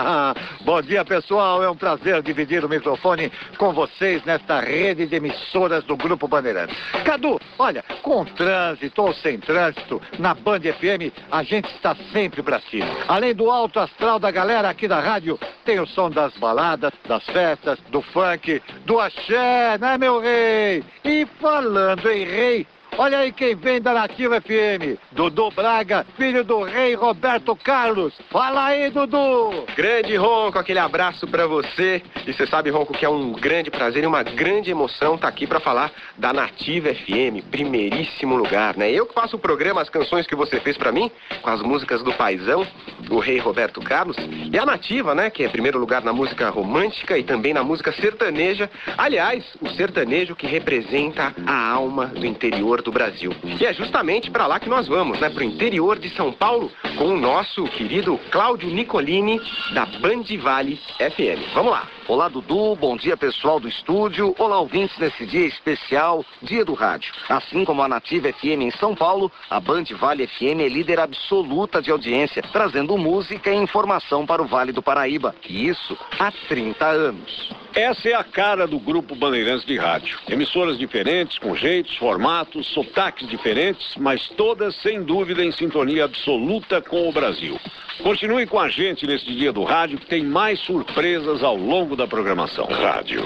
Bom 0.62 0.82
dia, 0.82 1.04
pessoal. 1.04 1.62
É 1.62 1.70
um 1.70 1.76
prazer 1.76 2.22
dividir 2.22 2.64
o 2.64 2.68
microfone 2.68 3.30
com 3.58 3.72
vocês 3.72 4.24
nesta 4.24 4.60
rede 4.60 5.06
de 5.06 5.16
emissoras 5.16 5.84
do 5.84 5.96
Grupo 5.96 6.28
Bandeirantes. 6.28 6.76
Cadu, 7.04 7.40
olha, 7.58 7.84
com 8.02 8.24
trânsito 8.24 9.02
ou 9.02 9.14
sem 9.14 9.38
trânsito, 9.38 10.00
na 10.18 10.34
Band 10.34 10.60
FM 10.60 11.12
a 11.30 11.42
gente 11.42 11.66
está 11.74 11.94
sempre 12.12 12.42
para 12.42 12.60
cima. 12.60 12.86
Além 13.08 13.34
do 13.34 13.50
alto 13.50 13.78
astral 13.78 14.18
da 14.18 14.30
galera 14.30 14.68
aqui 14.68 14.88
da 14.88 15.00
rádio, 15.00 15.38
tem 15.64 15.80
o 15.80 15.86
som 15.86 16.10
das 16.10 16.36
baladas, 16.36 16.92
das 17.06 17.24
festas, 17.24 17.78
do 17.90 18.00
funk, 18.02 18.62
do 18.84 19.00
axé, 19.06 19.78
né, 19.78 19.96
meu 19.98 20.20
rei? 20.20 20.84
E 21.04 21.26
falando 21.40 22.08
em 22.10 22.24
rei, 22.24 22.66
Olha 22.98 23.18
aí 23.18 23.30
quem 23.30 23.54
vem 23.54 23.78
da 23.78 23.92
Nativa 23.92 24.40
FM. 24.40 24.98
Dudu 25.12 25.50
Braga, 25.50 26.06
filho 26.16 26.42
do 26.42 26.62
rei 26.62 26.94
Roberto 26.94 27.54
Carlos. 27.54 28.14
Fala 28.30 28.68
aí, 28.68 28.88
Dudu. 28.88 29.66
Grande 29.76 30.16
Ronco, 30.16 30.58
aquele 30.58 30.78
abraço 30.78 31.26
para 31.26 31.46
você. 31.46 32.02
E 32.26 32.32
você 32.32 32.46
sabe, 32.46 32.70
Ronco, 32.70 32.94
que 32.94 33.04
é 33.04 33.08
um 33.08 33.32
grande 33.32 33.70
prazer 33.70 34.02
e 34.02 34.06
uma 34.06 34.22
grande 34.22 34.70
emoção 34.70 35.14
estar 35.16 35.26
tá 35.26 35.28
aqui 35.28 35.46
para 35.46 35.60
falar 35.60 35.92
da 36.16 36.32
Nativa 36.32 36.88
FM, 36.94 37.44
primeiríssimo 37.50 38.34
lugar, 38.34 38.78
né? 38.78 38.90
Eu 38.90 39.04
que 39.04 39.12
faço 39.12 39.36
o 39.36 39.38
programa, 39.38 39.82
as 39.82 39.90
canções 39.90 40.26
que 40.26 40.34
você 40.34 40.58
fez 40.58 40.78
para 40.78 40.90
mim, 40.90 41.10
com 41.42 41.50
as 41.50 41.60
músicas 41.60 42.02
do 42.02 42.14
Paizão, 42.14 42.66
do 43.00 43.18
rei 43.18 43.38
Roberto 43.38 43.78
Carlos, 43.82 44.16
e 44.50 44.58
a 44.58 44.64
Nativa, 44.64 45.14
né, 45.14 45.28
que 45.28 45.44
é 45.44 45.48
primeiro 45.48 45.78
lugar 45.78 46.02
na 46.02 46.14
música 46.14 46.48
romântica 46.48 47.18
e 47.18 47.22
também 47.22 47.52
na 47.52 47.62
música 47.62 47.92
sertaneja. 47.92 48.70
Aliás, 48.96 49.44
o 49.60 49.68
sertanejo 49.68 50.34
que 50.34 50.46
representa 50.46 51.34
a 51.46 51.70
alma 51.70 52.06
do 52.06 52.24
interior 52.24 52.85
do 52.86 52.92
Brasil. 52.92 53.34
E 53.60 53.66
é 53.66 53.74
justamente 53.74 54.30
para 54.30 54.46
lá 54.46 54.58
que 54.58 54.68
nós 54.68 54.86
vamos, 54.86 55.18
né? 55.20 55.28
Para 55.28 55.42
o 55.42 55.44
interior 55.44 55.98
de 55.98 56.08
São 56.10 56.32
Paulo, 56.32 56.70
com 56.96 57.08
o 57.08 57.20
nosso 57.20 57.64
querido 57.64 58.18
Cláudio 58.30 58.70
Nicolini, 58.70 59.40
da 59.74 59.84
Band 59.84 60.24
Vale 60.40 60.80
FM. 60.98 61.52
Vamos 61.52 61.72
lá. 61.72 61.86
Olá, 62.08 62.28
Dudu. 62.28 62.76
Bom 62.76 62.96
dia, 62.96 63.16
pessoal 63.16 63.58
do 63.58 63.68
estúdio. 63.68 64.32
Olá, 64.38 64.60
ouvintes 64.60 64.96
nesse 64.98 65.26
dia 65.26 65.46
especial, 65.46 66.24
Dia 66.40 66.64
do 66.64 66.74
Rádio. 66.74 67.12
Assim 67.28 67.64
como 67.64 67.82
a 67.82 67.88
Nativa 67.88 68.32
FM 68.32 68.62
em 68.62 68.70
São 68.70 68.94
Paulo, 68.94 69.30
a 69.50 69.58
Band 69.58 69.84
Vale 69.98 70.28
FM 70.28 70.60
é 70.60 70.68
líder 70.68 71.00
absoluta 71.00 71.82
de 71.82 71.90
audiência, 71.90 72.40
trazendo 72.52 72.96
música 72.96 73.50
e 73.50 73.56
informação 73.56 74.24
para 74.24 74.40
o 74.40 74.46
Vale 74.46 74.70
do 74.70 74.82
Paraíba. 74.82 75.34
E 75.48 75.66
isso 75.68 75.98
há 76.20 76.30
30 76.48 76.86
anos. 76.86 77.65
Essa 77.76 78.08
é 78.08 78.14
a 78.14 78.24
cara 78.24 78.66
do 78.66 78.80
Grupo 78.80 79.14
Bandeirantes 79.14 79.66
de 79.66 79.76
Rádio. 79.76 80.18
Emissoras 80.30 80.78
diferentes, 80.78 81.38
com 81.38 81.54
jeitos, 81.54 81.94
formatos, 81.98 82.66
sotaques 82.68 83.28
diferentes, 83.28 83.94
mas 83.98 84.30
todas 84.30 84.74
sem 84.76 85.02
dúvida 85.02 85.44
em 85.44 85.52
sintonia 85.52 86.06
absoluta 86.06 86.80
com 86.80 87.06
o 87.06 87.12
Brasil. 87.12 87.60
Continue 88.02 88.46
com 88.46 88.58
a 88.58 88.70
gente 88.70 89.06
nesse 89.06 89.26
dia 89.26 89.52
do 89.52 89.62
rádio 89.62 89.98
que 89.98 90.06
tem 90.06 90.24
mais 90.24 90.58
surpresas 90.60 91.42
ao 91.42 91.54
longo 91.54 91.94
da 91.94 92.06
programação. 92.06 92.64
Rádio. 92.64 93.22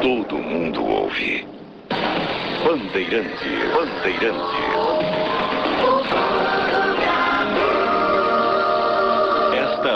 Todo 0.00 0.38
mundo 0.38 0.84
ouve. 0.84 1.44
Bandeirante, 2.64 3.48
Bandeirante. 3.74 4.56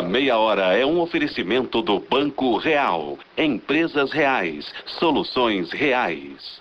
Meia 0.03 0.37
hora 0.39 0.77
é 0.77 0.85
um 0.85 1.01
oferecimento 1.01 1.81
do 1.83 2.01
Banco 2.01 2.57
Real. 2.57 3.17
Empresas 3.37 4.11
reais, 4.13 4.73
soluções 4.87 5.71
reais. 5.73 6.61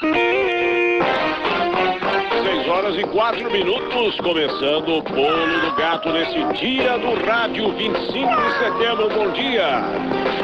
6 0.00 0.12
horas 2.68 2.98
e 2.98 3.04
4 3.04 3.50
minutos, 3.50 4.20
começando 4.20 4.98
o 4.98 5.02
Bolo 5.02 5.60
do 5.60 5.72
Gato 5.76 6.12
nesse 6.12 6.44
dia 6.58 6.98
do 6.98 7.14
rádio 7.24 7.72
25 7.72 8.08
de 8.08 8.52
setembro. 8.58 9.08
Bom 9.10 9.30
dia! 9.30 10.41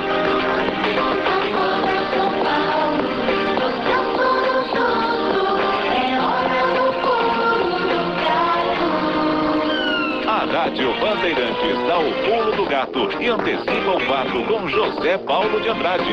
Rádio 10.68 11.00
Bandeirantes 11.00 11.86
dá 11.86 11.98
o 11.98 12.12
pulo 12.26 12.54
do 12.54 12.66
gato 12.68 13.08
e 13.18 13.26
antecipa 13.26 13.90
o 13.90 14.00
fato 14.00 14.44
com 14.44 14.68
José 14.68 15.16
Paulo 15.16 15.62
de 15.62 15.68
Andrade. 15.70 16.12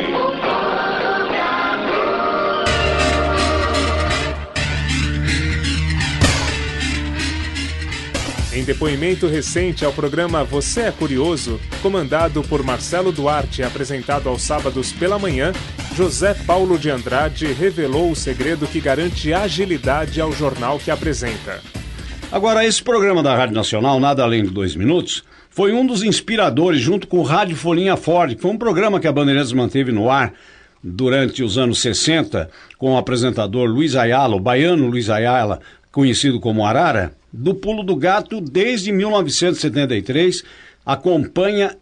Em 8.53 8.63
depoimento 8.63 9.27
recente 9.27 9.83
ao 9.83 9.91
programa 9.91 10.45
Você 10.45 10.83
é 10.83 10.91
Curioso, 10.91 11.59
comandado 11.81 12.41
por 12.41 12.63
Marcelo 12.63 13.11
Duarte 13.11 13.59
e 13.59 13.65
apresentado 13.65 14.29
aos 14.29 14.41
sábados 14.41 14.93
pela 14.93 15.19
manhã, 15.19 15.51
José 15.93 16.33
Paulo 16.33 16.79
de 16.79 16.89
Andrade 16.89 17.51
revelou 17.51 18.09
o 18.09 18.15
segredo 18.15 18.65
que 18.67 18.79
garante 18.79 19.33
agilidade 19.33 20.21
ao 20.21 20.31
jornal 20.31 20.79
que 20.79 20.91
apresenta. 20.91 21.74
Agora, 22.35 22.65
esse 22.65 22.83
programa 22.83 23.23
da 23.23 23.33
Rádio 23.33 23.55
Nacional, 23.55 23.97
Nada 23.97 24.21
Além 24.21 24.43
de 24.43 24.49
Dois 24.49 24.75
Minutos, 24.75 25.23
foi 25.49 25.71
um 25.71 25.87
dos 25.87 26.03
inspiradores, 26.03 26.81
junto 26.81 27.07
com 27.07 27.19
o 27.19 27.23
Rádio 27.23 27.55
Folhinha 27.55 27.95
Ford, 27.95 28.35
que 28.35 28.41
foi 28.41 28.51
um 28.51 28.57
programa 28.57 28.99
que 28.99 29.07
a 29.07 29.11
Bandeirantes 29.13 29.53
manteve 29.53 29.93
no 29.93 30.11
ar 30.11 30.33
durante 30.83 31.41
os 31.41 31.57
anos 31.57 31.79
60, 31.79 32.49
com 32.77 32.91
o 32.91 32.97
apresentador 32.97 33.69
Luiz 33.69 33.95
Ayala, 33.95 34.35
o 34.35 34.39
baiano 34.41 34.87
Luiz 34.87 35.09
Ayala, 35.09 35.61
conhecido 35.93 36.37
como 36.41 36.65
Arara, 36.65 37.13
do 37.31 37.55
Pulo 37.55 37.83
do 37.83 37.95
Gato 37.95 38.41
desde 38.41 38.91
1973, 38.91 40.43
acompanha, 40.85 41.77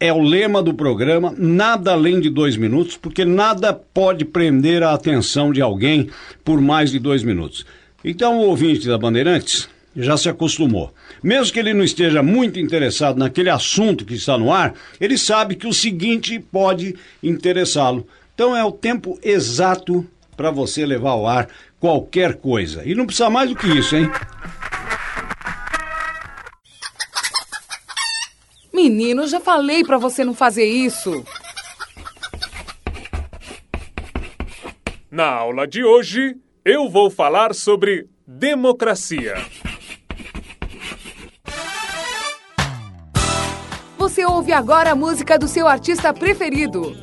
é 0.00 0.10
o 0.10 0.22
lema 0.22 0.62
do 0.62 0.72
programa, 0.72 1.34
nada 1.36 1.92
além 1.92 2.18
de 2.18 2.30
dois 2.30 2.56
minutos, 2.56 2.96
porque 2.96 3.26
nada 3.26 3.74
pode 3.74 4.24
prender 4.24 4.82
a 4.82 4.94
atenção 4.94 5.52
de 5.52 5.60
alguém 5.60 6.08
por 6.42 6.62
mais 6.62 6.90
de 6.90 6.98
dois 6.98 7.22
minutos. 7.22 7.66
Então 8.02 8.38
o 8.38 8.46
ouvinte 8.46 8.88
da 8.88 8.96
Bandeirantes 8.96 9.68
já 10.02 10.16
se 10.16 10.28
acostumou. 10.28 10.92
Mesmo 11.22 11.52
que 11.52 11.58
ele 11.58 11.74
não 11.74 11.84
esteja 11.84 12.22
muito 12.22 12.58
interessado 12.58 13.18
naquele 13.18 13.50
assunto 13.50 14.04
que 14.04 14.14
está 14.14 14.38
no 14.38 14.52
ar, 14.52 14.74
ele 15.00 15.18
sabe 15.18 15.56
que 15.56 15.66
o 15.66 15.72
seguinte 15.72 16.38
pode 16.38 16.94
interessá-lo. 17.22 18.06
Então 18.34 18.56
é 18.56 18.64
o 18.64 18.70
tempo 18.70 19.18
exato 19.22 20.06
para 20.36 20.50
você 20.50 20.86
levar 20.86 21.10
ao 21.10 21.26
ar 21.26 21.48
qualquer 21.80 22.36
coisa. 22.36 22.82
E 22.84 22.94
não 22.94 23.06
precisa 23.06 23.28
mais 23.28 23.50
do 23.50 23.56
que 23.56 23.66
isso, 23.66 23.96
hein? 23.96 24.08
Menino, 28.72 29.26
já 29.26 29.40
falei 29.40 29.82
para 29.82 29.98
você 29.98 30.24
não 30.24 30.34
fazer 30.34 30.64
isso. 30.64 31.24
Na 35.10 35.26
aula 35.26 35.66
de 35.66 35.82
hoje, 35.82 36.36
eu 36.64 36.88
vou 36.88 37.10
falar 37.10 37.52
sobre 37.54 38.06
democracia. 38.24 39.34
Você 44.08 44.24
ouve 44.24 44.54
agora 44.54 44.92
a 44.92 44.94
música 44.94 45.38
do 45.38 45.46
seu 45.46 45.68
artista 45.68 46.14
preferido. 46.14 46.96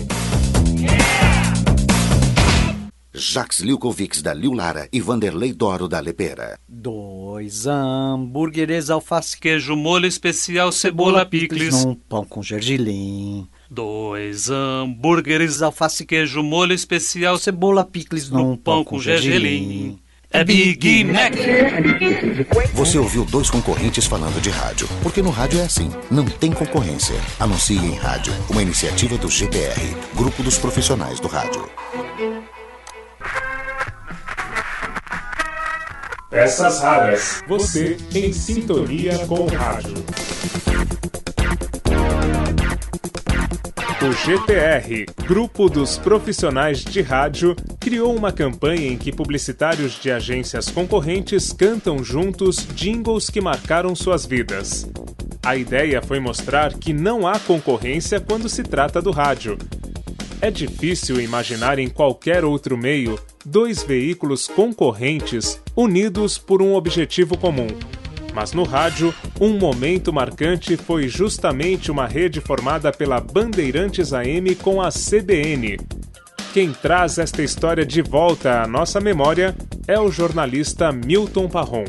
Jacques 3.14 3.60
Lilkovics 3.60 4.22
da 4.22 4.32
Liu 4.32 4.52
Lara 4.52 4.88
e 4.90 4.98
Vanderlei 4.98 5.52
Doro 5.52 5.86
da 5.86 6.00
Lepera. 6.00 6.58
Dois 6.66 7.66
hambúrgueres, 7.66 8.88
alface, 8.88 9.38
queijo, 9.38 9.76
molho 9.76 10.06
especial, 10.06 10.72
cebola, 10.72 11.26
picles. 11.26 11.84
Num 11.84 11.94
pão 11.94 12.24
com 12.24 12.42
gergelim. 12.42 13.46
Dois 13.70 14.50
hambúrgueres, 14.50 15.60
alface, 15.62 16.06
queijo, 16.06 16.42
molho 16.42 16.72
especial, 16.72 17.36
cebola, 17.38 17.84
picles. 17.84 18.30
Num 18.30 18.56
pão 18.56 18.82
com 18.82 18.98
gergelim. 18.98 19.98
É 20.32 20.44
Big 20.44 21.04
Mac. 21.04 21.34
Você 22.72 22.98
ouviu 22.98 23.24
dois 23.24 23.50
concorrentes 23.50 24.06
falando 24.06 24.40
de 24.40 24.50
rádio. 24.50 24.88
Porque 25.02 25.20
no 25.20 25.30
rádio 25.30 25.60
é 25.60 25.64
assim, 25.64 25.90
não 26.10 26.24
tem 26.24 26.50
concorrência. 26.50 27.14
Anuncie 27.38 27.76
em 27.76 27.94
rádio, 27.94 28.32
uma 28.48 28.62
iniciativa 28.62 29.16
do 29.18 29.28
GPR, 29.28 29.96
Grupo 30.14 30.42
dos 30.42 30.58
Profissionais 30.58 31.20
do 31.20 31.28
Rádio. 31.28 31.68
Peças 36.30 36.80
raras. 36.80 37.42
Você 37.46 37.98
em 38.14 38.32
sintonia 38.32 39.18
com 39.26 39.40
o 39.40 39.46
rádio. 39.46 40.02
O 44.02 44.12
GPR, 44.12 45.06
Grupo 45.28 45.68
dos 45.68 45.96
Profissionais 45.96 46.82
de 46.82 47.02
Rádio, 47.02 47.54
criou 47.92 48.16
uma 48.16 48.32
campanha 48.32 48.88
em 48.88 48.96
que 48.96 49.12
publicitários 49.12 50.00
de 50.00 50.10
agências 50.10 50.70
concorrentes 50.70 51.52
cantam 51.52 52.02
juntos 52.02 52.66
jingles 52.74 53.28
que 53.28 53.38
marcaram 53.38 53.94
suas 53.94 54.24
vidas. 54.24 54.90
A 55.44 55.56
ideia 55.56 56.00
foi 56.00 56.18
mostrar 56.18 56.72
que 56.72 56.94
não 56.94 57.26
há 57.26 57.38
concorrência 57.38 58.18
quando 58.18 58.48
se 58.48 58.62
trata 58.62 59.02
do 59.02 59.10
rádio. 59.10 59.58
É 60.40 60.50
difícil 60.50 61.20
imaginar 61.20 61.78
em 61.78 61.90
qualquer 61.90 62.46
outro 62.46 62.78
meio 62.78 63.18
dois 63.44 63.82
veículos 63.82 64.48
concorrentes 64.48 65.60
unidos 65.76 66.38
por 66.38 66.62
um 66.62 66.72
objetivo 66.74 67.36
comum 67.36 67.66
mas 68.34 68.52
no 68.52 68.62
rádio, 68.62 69.14
um 69.38 69.58
momento 69.58 70.10
marcante 70.10 70.74
foi 70.74 71.06
justamente 71.06 71.90
uma 71.90 72.06
rede 72.06 72.40
formada 72.40 72.90
pela 72.90 73.20
Bandeirantes 73.20 74.14
AM 74.14 74.54
com 74.54 74.80
a 74.80 74.88
CBN. 74.88 75.76
Quem 76.52 76.70
traz 76.70 77.16
esta 77.16 77.42
história 77.42 77.86
de 77.86 78.02
volta 78.02 78.60
à 78.62 78.66
nossa 78.66 79.00
memória 79.00 79.56
é 79.88 79.98
o 79.98 80.12
jornalista 80.12 80.92
Milton 80.92 81.48
Parron. 81.48 81.86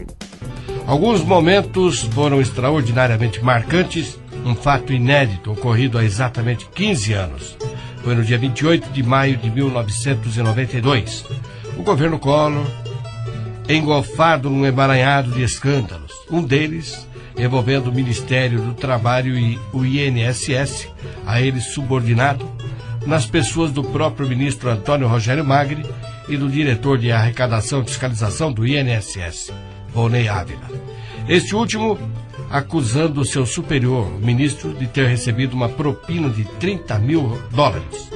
Alguns 0.88 1.22
momentos 1.22 2.04
foram 2.04 2.40
extraordinariamente 2.40 3.44
marcantes, 3.44 4.18
um 4.46 4.56
fato 4.56 4.94
inédito 4.94 5.52
ocorrido 5.52 5.98
há 5.98 6.06
exatamente 6.06 6.66
15 6.74 7.12
anos. 7.12 7.58
Foi 8.06 8.16
no 8.16 8.24
dia 8.24 8.38
28 8.38 8.90
de 8.90 9.04
maio 9.04 9.36
de 9.36 9.50
1992. 9.50 11.26
O 11.78 11.84
governo 11.84 12.18
Collor, 12.18 12.66
engolfado 13.68 14.50
num 14.50 14.66
emaranhado 14.66 15.30
de 15.32 15.44
escândalos, 15.44 16.14
um 16.32 16.42
deles 16.42 17.06
envolvendo 17.38 17.88
o 17.88 17.94
Ministério 17.94 18.62
do 18.62 18.74
Trabalho 18.74 19.38
e 19.38 19.60
o 19.74 19.86
INSS, 19.86 20.88
a 21.26 21.42
ele 21.42 21.60
subordinado, 21.60 22.50
nas 23.06 23.26
pessoas 23.26 23.72
do 23.72 23.84
próprio 23.84 24.28
ministro 24.28 24.70
Antônio 24.70 25.08
Rogério 25.08 25.44
Magri 25.44 25.84
e 26.28 26.38
do 26.38 26.50
diretor 26.50 26.98
de 26.98 27.12
arrecadação 27.12 27.82
e 27.82 27.86
fiscalização 27.86 28.52
do 28.52 28.66
INSS, 28.66 29.52
Volney 29.94 30.28
Ávila. 30.28 30.70
Este 31.28 31.56
último 31.56 31.98
acusando 32.50 33.22
o 33.22 33.26
seu 33.26 33.46
superior, 33.46 34.08
o 34.08 34.20
ministro, 34.20 34.74
de 34.74 34.88
ter 34.88 35.08
recebido 35.08 35.54
uma 35.54 35.70
propina 35.70 36.30
de 36.30 36.44
30 36.60 37.00
mil 37.00 37.42
dólares. 37.52 38.12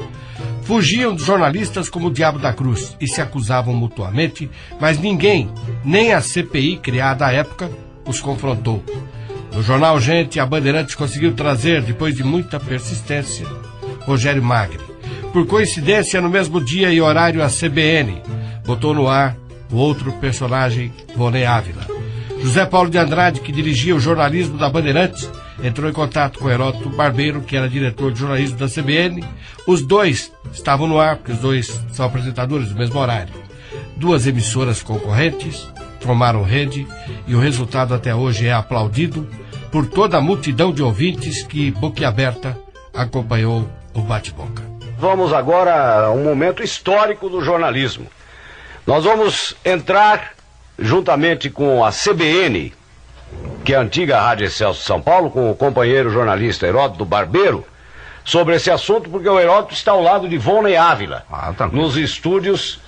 Fugiam 0.61 1.15
dos 1.15 1.25
jornalistas 1.25 1.89
como 1.89 2.07
o 2.07 2.13
diabo 2.13 2.37
da 2.37 2.53
cruz 2.53 2.95
e 2.99 3.07
se 3.07 3.21
acusavam 3.21 3.73
mutuamente, 3.73 4.49
mas 4.79 4.99
ninguém, 4.99 5.49
nem 5.83 6.13
a 6.13 6.21
CPI 6.21 6.77
criada 6.77 7.25
à 7.25 7.31
época, 7.31 7.71
os 8.05 8.19
confrontou. 8.19 8.83
No 9.53 9.63
jornal 9.63 9.99
Gente, 9.99 10.39
a 10.39 10.45
Bandeirantes 10.45 10.93
conseguiu 10.93 11.33
trazer, 11.33 11.81
depois 11.81 12.15
de 12.15 12.23
muita 12.23 12.59
persistência, 12.59 13.47
Rogério 14.07 14.41
Magri. 14.41 14.79
Por 15.33 15.45
coincidência, 15.45 16.21
no 16.21 16.29
mesmo 16.29 16.63
dia 16.63 16.91
e 16.93 17.01
horário, 17.01 17.43
a 17.43 17.49
CBN 17.49 18.21
botou 18.65 18.93
no 18.93 19.09
ar 19.09 19.35
o 19.69 19.75
outro 19.75 20.13
personagem, 20.13 20.93
Vonei 21.13 21.45
Ávila. 21.45 21.85
José 22.41 22.65
Paulo 22.65 22.89
de 22.89 22.97
Andrade, 22.97 23.41
que 23.41 23.51
dirigia 23.51 23.93
o 23.93 23.99
jornalismo 23.99 24.57
da 24.57 24.69
Bandeirantes, 24.69 25.29
entrou 25.61 25.89
em 25.89 25.93
contato 25.93 26.39
com 26.39 26.49
Heródoto 26.49 26.89
Barbeiro, 26.89 27.41
que 27.41 27.57
era 27.57 27.67
diretor 27.67 28.13
de 28.13 28.19
jornalismo 28.19 28.57
da 28.57 28.69
CBN. 28.69 29.25
Os 29.67 29.81
dois 29.81 30.31
estavam 30.53 30.87
no 30.87 30.99
ar, 30.99 31.17
porque 31.17 31.33
os 31.33 31.39
dois 31.39 31.81
são 31.91 32.05
apresentadores 32.05 32.69
do 32.69 32.75
mesmo 32.75 32.97
horário. 32.97 33.33
Duas 33.97 34.25
emissoras 34.25 34.81
concorrentes, 34.81 35.67
formaram 35.99 36.43
rede 36.43 36.87
e 37.27 37.35
o 37.35 37.39
resultado 37.39 37.93
até 37.93 38.15
hoje 38.15 38.47
é 38.47 38.53
aplaudido 38.53 39.27
por 39.69 39.85
toda 39.85 40.17
a 40.17 40.21
multidão 40.21 40.71
de 40.71 40.81
ouvintes 40.81 41.43
que, 41.43 41.71
boquiaberta, 41.71 42.57
acompanhou 42.93 43.69
o 43.97 44.01
bate-boca. 44.01 44.63
Vamos 44.99 45.33
agora 45.33 46.05
a 46.05 46.11
um 46.11 46.23
momento 46.23 46.63
histórico 46.63 47.29
do 47.29 47.41
jornalismo. 47.41 48.07
Nós 48.85 49.03
vamos 49.03 49.55
entrar 49.65 50.33
juntamente 50.77 51.49
com 51.49 51.83
a 51.83 51.91
CBN, 51.91 52.73
que 53.65 53.73
é 53.73 53.77
a 53.77 53.81
antiga 53.81 54.21
Rádio 54.21 54.45
Excelso 54.45 54.79
de 54.81 54.85
São 54.85 55.01
Paulo, 55.01 55.31
com 55.31 55.49
o 55.49 55.55
companheiro 55.55 56.11
jornalista 56.11 56.67
Heródoto 56.67 57.03
Barbeiro, 57.03 57.65
sobre 58.23 58.55
esse 58.55 58.69
assunto, 58.69 59.09
porque 59.09 59.27
o 59.27 59.39
Heródoto 59.39 59.73
está 59.73 59.91
ao 59.91 60.01
lado 60.01 60.29
de 60.29 60.37
Volney 60.37 60.75
Ávila, 60.75 61.25
ah, 61.31 61.53
tá 61.57 61.67
nos 61.67 61.97
estúdios 61.97 62.79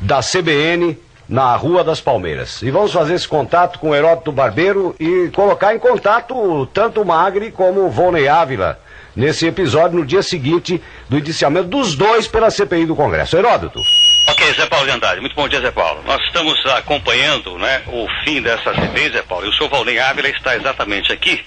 da 0.00 0.20
CBN 0.20 0.98
na 1.28 1.54
Rua 1.54 1.84
das 1.84 2.00
Palmeiras. 2.00 2.62
E 2.62 2.70
vamos 2.70 2.92
fazer 2.92 3.14
esse 3.14 3.28
contato 3.28 3.78
com 3.78 3.90
o 3.90 3.94
Heródoto 3.94 4.32
Barbeiro 4.32 4.96
e 4.98 5.30
colocar 5.34 5.74
em 5.74 5.78
contato 5.78 6.66
tanto 6.72 7.02
o 7.02 7.06
Magri 7.06 7.52
como 7.52 7.84
o 7.84 7.90
Volney 7.90 8.26
Ávila 8.26 8.78
nesse 9.18 9.48
episódio 9.48 9.98
no 9.98 10.06
dia 10.06 10.22
seguinte 10.22 10.80
do 11.08 11.18
indiciamento 11.18 11.66
dos 11.66 11.96
dois 11.96 12.28
pela 12.28 12.52
CPI 12.52 12.86
do 12.86 12.94
Congresso. 12.94 13.36
Heródoto. 13.36 13.80
Ok, 14.28 14.52
Zé 14.52 14.66
Paulo 14.66 14.86
de 14.86 14.92
Andrade. 14.92 15.20
Muito 15.20 15.34
bom 15.34 15.48
dia, 15.48 15.60
Zé 15.60 15.72
Paulo. 15.72 16.00
Nós 16.06 16.22
estamos 16.24 16.54
acompanhando 16.66 17.58
né, 17.58 17.82
o 17.88 18.06
fim 18.22 18.40
dessa 18.40 18.72
CPI, 18.72 19.10
Zé 19.10 19.22
Paulo, 19.22 19.46
e 19.46 19.48
o 19.48 19.52
senhor 19.52 19.68
Volney 19.68 19.98
Ávila 19.98 20.28
está 20.28 20.54
exatamente 20.54 21.12
aqui 21.12 21.44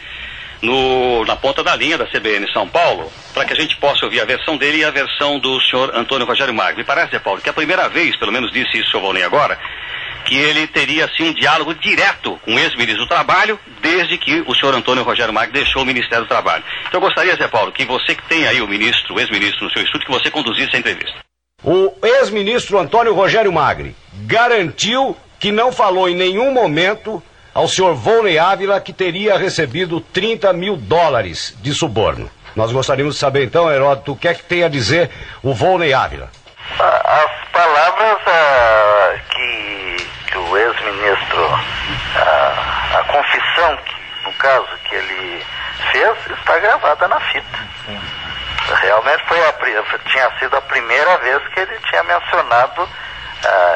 no, 0.62 1.24
na 1.24 1.38
ponta 1.38 1.64
da 1.64 1.74
linha 1.74 1.98
da 1.98 2.06
CBN 2.06 2.52
São 2.52 2.68
Paulo, 2.68 3.10
para 3.34 3.46
que 3.46 3.54
a 3.54 3.56
gente 3.56 3.78
possa 3.78 4.04
ouvir 4.04 4.20
a 4.20 4.26
versão 4.26 4.58
dele 4.58 4.80
e 4.80 4.84
a 4.84 4.92
versão 4.92 5.40
do 5.40 5.62
senhor 5.62 5.96
Antônio 5.96 6.28
Rogério 6.28 6.54
Magno. 6.54 6.80
Me 6.80 6.84
parece, 6.84 7.12
Zé 7.12 7.20
Paulo, 7.20 7.40
que 7.40 7.48
é 7.48 7.52
a 7.52 7.54
primeira 7.54 7.88
vez, 7.88 8.18
pelo 8.18 8.34
menos 8.34 8.52
disse 8.52 8.80
isso 8.80 8.90
o 8.90 8.92
senhor 8.92 9.04
Volney 9.04 9.24
agora, 9.24 9.58
que 10.26 10.36
ele 10.36 10.68
teria 10.68 11.06
assim 11.06 11.30
um 11.30 11.34
diálogo 11.34 11.74
direto 11.76 12.38
com 12.44 12.54
o 12.54 12.60
ex-ministro 12.60 13.06
do 13.06 13.08
Trabalho, 13.08 13.58
desde 13.92 14.18
que 14.18 14.42
o 14.48 14.56
senhor 14.56 14.74
Antônio 14.74 15.04
Rogério 15.04 15.34
Magno 15.34 15.54
deixou 15.54 15.82
o 15.82 15.86
Ministério 15.86 16.24
do 16.24 16.30
Trabalho. 16.30 16.64
Então 16.88 17.00
eu 17.00 17.06
gostaria, 17.06 17.36
Zé 17.36 17.48
Paulo, 17.48 17.72
que 17.74 17.84
você 17.84 18.16
que 18.16 18.24
tem 18.24 18.48
aí 18.48 18.62
o 18.62 18.68
ministro, 18.68 19.16
o 19.16 19.20
ex-ministro 19.20 19.66
no 19.66 19.72
seu 19.72 19.84
estúdio, 19.84 20.08
que 20.08 20.14
você 20.14 20.32
conduzisse 20.32 20.76
a 20.76 20.80
entrevista. 20.80 21.18
O 21.64 21.94
ex-ministro 22.02 22.80
Antônio 22.80 23.14
Rogério 23.14 23.52
Magri 23.52 23.96
garantiu 24.26 25.16
que 25.40 25.52
não 25.52 25.72
falou 25.72 26.08
em 26.08 26.16
nenhum 26.16 26.54
momento 26.54 27.22
ao 27.54 27.68
senhor 27.68 27.94
Volney 27.94 28.40
Ávila 28.40 28.80
que 28.80 28.94
teria 28.94 29.38
recebido 29.38 30.00
30 30.00 30.54
mil 30.54 30.78
dólares 30.78 31.58
de 31.62 31.74
suborno. 31.74 32.32
Nós 32.56 32.72
gostaríamos 32.72 33.16
de 33.16 33.20
saber 33.20 33.44
então, 33.44 33.70
Heródoto, 33.70 34.14
o 34.14 34.16
que 34.16 34.28
é 34.28 34.34
que 34.34 34.44
tem 34.44 34.64
a 34.64 34.70
dizer 34.70 35.10
o 35.44 35.54
Volney 35.54 35.94
Ávila? 35.94 36.30
As 36.80 37.50
palavras 37.52 38.18
ah, 38.26 39.16
que, 39.30 39.98
que, 40.32 40.38
o 40.38 40.58
ex-ministro, 40.58 41.60
ah, 42.16 42.98
a 43.00 43.01
confissão, 43.12 43.78
que, 43.78 43.96
no 44.24 44.34
caso, 44.34 44.68
que 44.86 44.96
ele 44.96 45.46
fez, 45.92 46.18
está 46.40 46.60
gravada 46.60 47.08
na 47.08 47.20
fita. 47.20 47.60
Realmente 48.82 49.24
foi 49.28 49.38
a, 49.46 49.54
tinha 50.08 50.32
sido 50.40 50.56
a 50.56 50.62
primeira 50.62 51.18
vez 51.18 51.42
que 51.50 51.60
ele 51.60 51.78
tinha 51.90 52.04
mencionado 52.04 52.88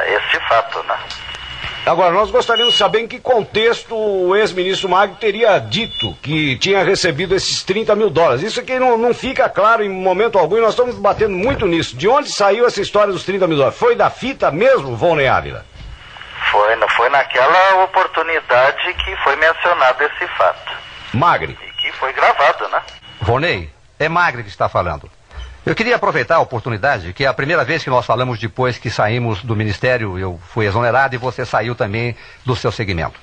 esse 0.07 0.39
fato, 0.47 0.83
né? 0.83 0.97
Agora, 1.85 2.11
nós 2.11 2.31
gostaríamos 2.31 2.73
de 2.73 2.79
saber 2.79 3.01
em 3.01 3.07
que 3.07 3.19
contexto 3.19 3.95
o 3.95 4.35
ex-ministro 4.35 4.89
Magno 4.89 5.15
teria 5.17 5.59
dito 5.59 6.17
que 6.21 6.57
tinha 6.57 6.83
recebido 6.83 7.35
esses 7.35 7.61
30 7.63 7.95
mil 7.95 8.09
dólares. 8.09 8.41
Isso 8.41 8.59
aqui 8.59 8.79
não, 8.79 8.97
não 8.97 9.13
fica 9.13 9.47
claro 9.47 9.83
em 9.83 9.89
momento 9.89 10.39
algum 10.39 10.57
e 10.57 10.61
nós 10.61 10.71
estamos 10.71 10.95
batendo 10.95 11.35
muito 11.35 11.67
nisso. 11.67 11.95
De 11.95 12.07
onde 12.07 12.31
saiu 12.31 12.65
essa 12.65 12.81
história 12.81 13.13
dos 13.13 13.23
30 13.23 13.47
mil 13.47 13.57
dólares? 13.57 13.77
Foi 13.77 13.95
da 13.95 14.09
fita 14.09 14.49
mesmo, 14.49 14.95
Volney 14.95 15.27
Ávila? 15.27 15.63
Foi, 16.51 16.75
foi 16.95 17.10
naquela 17.10 17.84
oportunidade 17.84 18.93
que 18.93 19.15
foi 19.17 19.36
mencionado 19.36 20.03
esse 20.03 20.27
fato. 20.38 20.73
Magre. 21.13 21.58
E 21.62 21.71
que 21.81 21.91
foi 21.93 22.13
gravado, 22.13 22.67
né? 22.69 22.81
Volney, 23.21 23.69
é 23.99 24.10
Magre 24.10 24.43
que 24.43 24.49
está 24.49 24.69
falando. 24.69 25.10
Eu 25.65 25.73
queria 25.73 25.95
aproveitar 25.95 26.36
a 26.36 26.39
oportunidade, 26.39 27.12
que 27.12 27.25
é 27.25 27.27
a 27.27 27.34
primeira 27.34 27.63
vez 27.65 27.84
que 27.84 27.89
nós 27.89 28.05
falamos 28.05 28.38
depois 28.38 28.77
que 28.77 28.89
saímos 28.91 29.41
do 29.41 29.55
Ministério, 29.55 30.19
eu 30.19 30.39
fui 30.49 30.67
exonerado 30.67 31.15
e 31.15 31.17
você 31.17 31.43
saiu 31.43 31.73
também 31.73 32.15
do 32.45 32.55
seu 32.55 32.71
segmento. 32.71 33.19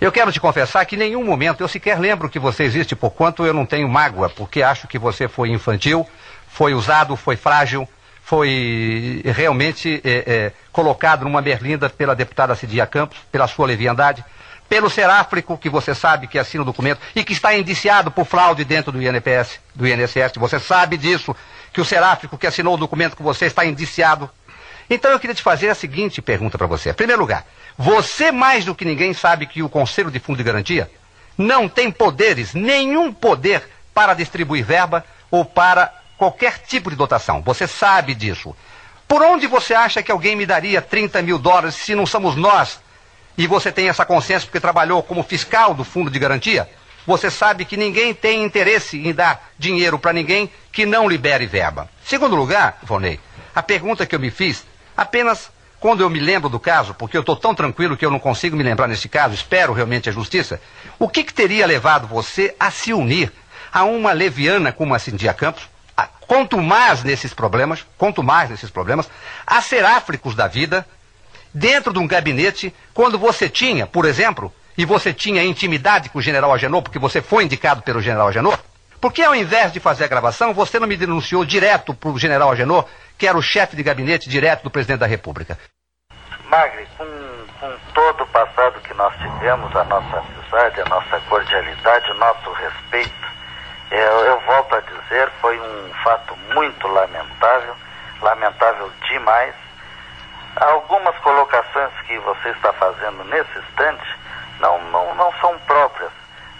Eu 0.00 0.10
quero 0.10 0.32
te 0.32 0.40
confessar 0.40 0.84
que 0.86 0.96
em 0.96 0.98
nenhum 0.98 1.24
momento 1.24 1.60
eu 1.60 1.68
sequer 1.68 2.00
lembro 2.00 2.28
que 2.28 2.38
você 2.38 2.64
existe, 2.64 2.96
por 2.96 3.10
quanto 3.10 3.44
eu 3.44 3.54
não 3.54 3.64
tenho 3.64 3.88
mágoa, 3.88 4.28
porque 4.28 4.62
acho 4.62 4.88
que 4.88 4.98
você 4.98 5.28
foi 5.28 5.50
infantil, 5.50 6.04
foi 6.48 6.74
usado, 6.74 7.14
foi 7.14 7.36
frágil, 7.36 7.88
foi 8.28 9.22
realmente 9.24 10.02
é, 10.04 10.10
é, 10.26 10.52
colocado 10.70 11.24
numa 11.24 11.40
berlinda 11.40 11.88
pela 11.88 12.14
deputada 12.14 12.54
Cidia 12.54 12.86
Campos, 12.86 13.16
pela 13.32 13.48
sua 13.48 13.66
leviandade, 13.66 14.22
pelo 14.68 14.90
Seráfrico, 14.90 15.56
que 15.56 15.70
você 15.70 15.94
sabe 15.94 16.26
que 16.26 16.38
assina 16.38 16.62
o 16.62 16.66
documento 16.66 17.00
e 17.16 17.24
que 17.24 17.32
está 17.32 17.56
indiciado 17.56 18.10
por 18.10 18.26
fraude 18.26 18.66
dentro 18.66 18.92
do 18.92 19.00
INPS, 19.00 19.58
do 19.74 19.88
INSS, 19.88 20.32
você 20.36 20.60
sabe 20.60 20.98
disso 20.98 21.34
que 21.72 21.80
o 21.80 21.86
Seráfico 21.86 22.36
que 22.36 22.46
assinou 22.46 22.74
o 22.74 22.76
documento 22.76 23.16
com 23.16 23.24
você 23.24 23.46
está 23.46 23.64
indiciado. 23.64 24.28
Então 24.90 25.10
eu 25.10 25.18
queria 25.18 25.34
te 25.34 25.42
fazer 25.42 25.70
a 25.70 25.74
seguinte 25.74 26.20
pergunta 26.20 26.58
para 26.58 26.66
você. 26.66 26.90
Em 26.90 26.94
primeiro 26.94 27.22
lugar, 27.22 27.46
Você, 27.78 28.30
mais 28.30 28.66
do 28.66 28.74
que 28.74 28.84
ninguém, 28.84 29.14
sabe 29.14 29.46
que 29.46 29.62
o 29.62 29.70
Conselho 29.70 30.10
de 30.10 30.18
Fundo 30.18 30.36
de 30.36 30.44
Garantia 30.44 30.90
não 31.38 31.66
tem 31.66 31.90
poderes, 31.90 32.52
nenhum 32.52 33.10
poder 33.10 33.62
para 33.94 34.12
distribuir 34.12 34.66
verba 34.66 35.02
ou 35.30 35.46
para 35.46 35.94
qualquer 36.18 36.58
tipo 36.58 36.90
de 36.90 36.96
dotação. 36.96 37.40
Você 37.42 37.66
sabe 37.66 38.14
disso. 38.14 38.54
Por 39.06 39.22
onde 39.22 39.46
você 39.46 39.72
acha 39.72 40.02
que 40.02 40.12
alguém 40.12 40.36
me 40.36 40.44
daria 40.44 40.82
30 40.82 41.22
mil 41.22 41.38
dólares 41.38 41.76
se 41.76 41.94
não 41.94 42.04
somos 42.04 42.36
nós? 42.36 42.80
E 43.38 43.46
você 43.46 43.72
tem 43.72 43.88
essa 43.88 44.04
consciência 44.04 44.46
porque 44.46 44.60
trabalhou 44.60 45.02
como 45.02 45.22
fiscal 45.22 45.72
do 45.72 45.84
Fundo 45.84 46.10
de 46.10 46.18
Garantia? 46.18 46.68
Você 47.06 47.30
sabe 47.30 47.64
que 47.64 47.76
ninguém 47.76 48.12
tem 48.12 48.44
interesse 48.44 48.98
em 48.98 49.14
dar 49.14 49.48
dinheiro 49.56 49.98
para 49.98 50.12
ninguém 50.12 50.50
que 50.70 50.84
não 50.84 51.08
libere 51.08 51.46
verba. 51.46 51.88
Segundo 52.04 52.36
lugar, 52.36 52.80
Vonei, 52.82 53.18
a 53.54 53.62
pergunta 53.62 54.04
que 54.04 54.14
eu 54.14 54.20
me 54.20 54.30
fiz, 54.30 54.66
apenas 54.94 55.50
quando 55.80 56.02
eu 56.02 56.10
me 56.10 56.18
lembro 56.18 56.50
do 56.50 56.58
caso, 56.58 56.92
porque 56.92 57.16
eu 57.16 57.20
estou 57.20 57.36
tão 57.36 57.54
tranquilo 57.54 57.96
que 57.96 58.04
eu 58.04 58.10
não 58.10 58.18
consigo 58.18 58.56
me 58.56 58.62
lembrar 58.64 58.88
nesse 58.88 59.08
caso, 59.08 59.32
espero 59.32 59.72
realmente 59.72 60.08
a 60.08 60.12
justiça, 60.12 60.60
o 60.98 61.08
que, 61.08 61.22
que 61.24 61.32
teria 61.32 61.66
levado 61.66 62.06
você 62.06 62.54
a 62.58 62.70
se 62.70 62.92
unir 62.92 63.32
a 63.72 63.84
uma 63.84 64.12
leviana 64.12 64.72
como 64.72 64.94
a 64.94 64.98
Cindia 64.98 65.32
Campos, 65.32 65.68
quanto 66.28 66.58
mais 66.58 67.02
nesses 67.02 67.32
problemas, 67.32 67.84
quanto 67.96 68.22
mais 68.22 68.50
nesses 68.50 68.70
problemas, 68.70 69.10
a 69.46 69.62
seráfricos 69.62 70.34
da 70.34 70.46
vida, 70.46 70.86
dentro 71.52 71.92
de 71.92 71.98
um 71.98 72.06
gabinete, 72.06 72.72
quando 72.92 73.18
você 73.18 73.48
tinha, 73.48 73.86
por 73.86 74.04
exemplo, 74.04 74.52
e 74.76 74.84
você 74.84 75.12
tinha 75.12 75.42
intimidade 75.42 76.10
com 76.10 76.18
o 76.18 76.22
general 76.22 76.52
Agenor, 76.52 76.82
porque 76.82 76.98
você 76.98 77.22
foi 77.22 77.44
indicado 77.44 77.82
pelo 77.82 78.02
general 78.02 78.28
Agenor, 78.28 78.58
por 79.00 79.12
que 79.12 79.22
ao 79.22 79.34
invés 79.34 79.72
de 79.72 79.80
fazer 79.80 80.04
a 80.04 80.08
gravação, 80.08 80.52
você 80.52 80.78
não 80.78 80.86
me 80.86 80.96
denunciou 80.96 81.44
direto 81.44 81.94
para 81.94 82.10
o 82.10 82.18
general 82.18 82.52
Agenor, 82.52 82.84
que 83.16 83.26
era 83.26 83.38
o 83.38 83.42
chefe 83.42 83.74
de 83.74 83.82
gabinete 83.82 84.28
direto 84.28 84.64
do 84.64 84.70
presidente 84.70 85.00
da 85.00 85.06
República? 85.06 85.58
Magri, 86.44 86.86
com, 86.96 87.06
com 87.60 87.76
todo 87.94 88.24
o 88.24 88.26
passado 88.26 88.80
que 88.80 88.92
nós 88.94 89.14
tivemos, 89.16 89.74
a 89.74 89.84
nossa 89.84 90.18
amizade, 90.18 90.80
a 90.80 90.84
nossa 90.86 91.20
cordialidade, 91.28 92.10
o 92.10 92.14
nosso 92.14 92.52
respeito, 92.52 93.37
eu, 93.90 94.24
eu 94.24 94.40
volto 94.40 94.74
a 94.74 94.80
dizer, 94.80 95.30
foi 95.40 95.58
um 95.58 95.92
fato 96.04 96.36
muito 96.54 96.86
lamentável, 96.88 97.74
lamentável 98.20 98.90
demais. 99.08 99.54
Algumas 100.56 101.16
colocações 101.18 101.92
que 102.06 102.18
você 102.18 102.48
está 102.50 102.72
fazendo 102.74 103.24
nesse 103.24 103.58
instante 103.58 104.18
não, 104.60 104.78
não, 104.90 105.14
não 105.14 105.32
são 105.40 105.56
próprias, 105.60 106.10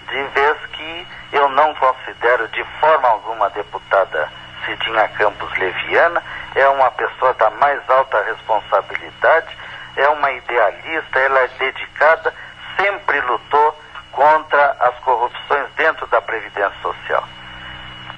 de 0.09 0.23
vez 0.23 0.57
que 0.73 1.07
eu 1.33 1.49
não 1.51 1.75
considero 1.75 2.49
de 2.49 2.65
forma 2.81 3.09
alguma 3.09 3.47
a 3.47 3.51
deputada 3.51 4.31
Cidinha 4.65 5.09
Campos 5.09 5.57
Leviana, 5.59 6.23
é 6.55 6.69
uma 6.69 6.91
pessoa 6.93 7.35
da 7.35 7.51
mais 7.51 7.81
alta 7.91 8.23
responsabilidade, 8.23 9.57
é 9.97 10.09
uma 10.09 10.31
idealista, 10.31 11.19
ela 11.19 11.41
é 11.41 11.49
dedicada, 11.59 12.33
sempre 12.77 13.21
lutou 13.21 13.79
contra 14.19 14.77
as 14.81 14.97
corrupções 15.05 15.69
dentro 15.77 16.05
da 16.09 16.21
Previdência 16.21 16.73
Social. 16.83 17.23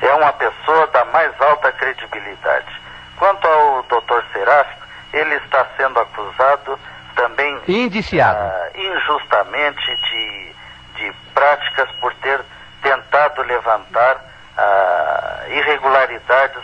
É 0.01 0.15
uma 0.15 0.33
pessoa 0.33 0.87
da 0.87 1.05
mais 1.05 1.39
alta 1.39 1.71
credibilidade. 1.73 2.81
Quanto 3.19 3.47
ao 3.47 3.83
doutor 3.83 4.25
Seráfico, 4.33 4.81
ele 5.13 5.35
está 5.35 5.67
sendo 5.77 6.01
acusado 6.01 6.79
também 7.15 7.61
indiciado 7.69 8.41
uh, 8.41 8.81
injustamente 8.81 9.95
de, 9.95 10.55
de 10.95 11.13
práticas 11.35 11.91
por 12.01 12.15
ter 12.15 12.41
tentado 12.81 13.43
levantar 13.43 14.17
uh, 14.57 15.53
irregularidades 15.53 16.63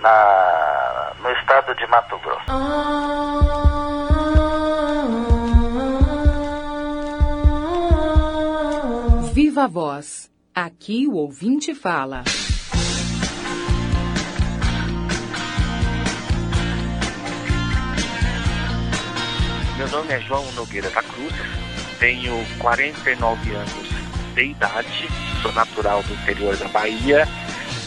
na, 0.00 1.12
no 1.20 1.30
estado 1.30 1.72
de 1.76 1.86
Mato 1.86 2.18
Grosso. 2.18 3.81
Viva 9.52 9.68
voz. 9.68 10.32
Aqui 10.54 11.06
o 11.06 11.12
ouvinte 11.12 11.74
fala. 11.74 12.24
Meu 19.76 19.88
nome 19.90 20.10
é 20.10 20.20
João 20.20 20.50
Nogueira 20.52 20.88
da 20.88 21.02
Cruz, 21.02 21.34
tenho 22.00 22.32
49 22.60 23.54
anos 23.54 23.70
de 24.34 24.42
idade, 24.42 25.06
sou 25.42 25.52
natural 25.52 26.02
do 26.02 26.14
interior 26.14 26.56
da 26.56 26.68
Bahia, 26.68 27.26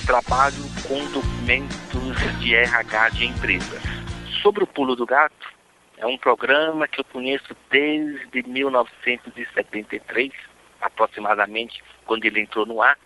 trabalho 0.05 0.63
com 0.87 1.03
documentos 1.13 2.39
de 2.41 2.53
RH 2.53 3.09
de 3.09 3.25
empresas. 3.25 3.81
Sobre 4.43 4.63
o 4.63 4.67
Pulo 4.67 4.95
do 4.95 5.07
Gato, 5.07 5.51
é 5.97 6.05
um 6.05 6.19
programa 6.19 6.87
que 6.87 7.01
eu 7.01 7.05
conheço 7.05 7.55
desde 7.71 8.43
1973, 8.47 10.31
aproximadamente, 10.85 11.83
quando 12.05 12.25
ele 12.25 12.39
entrou 12.39 12.65
no 12.65 12.81
ar. 12.81 12.97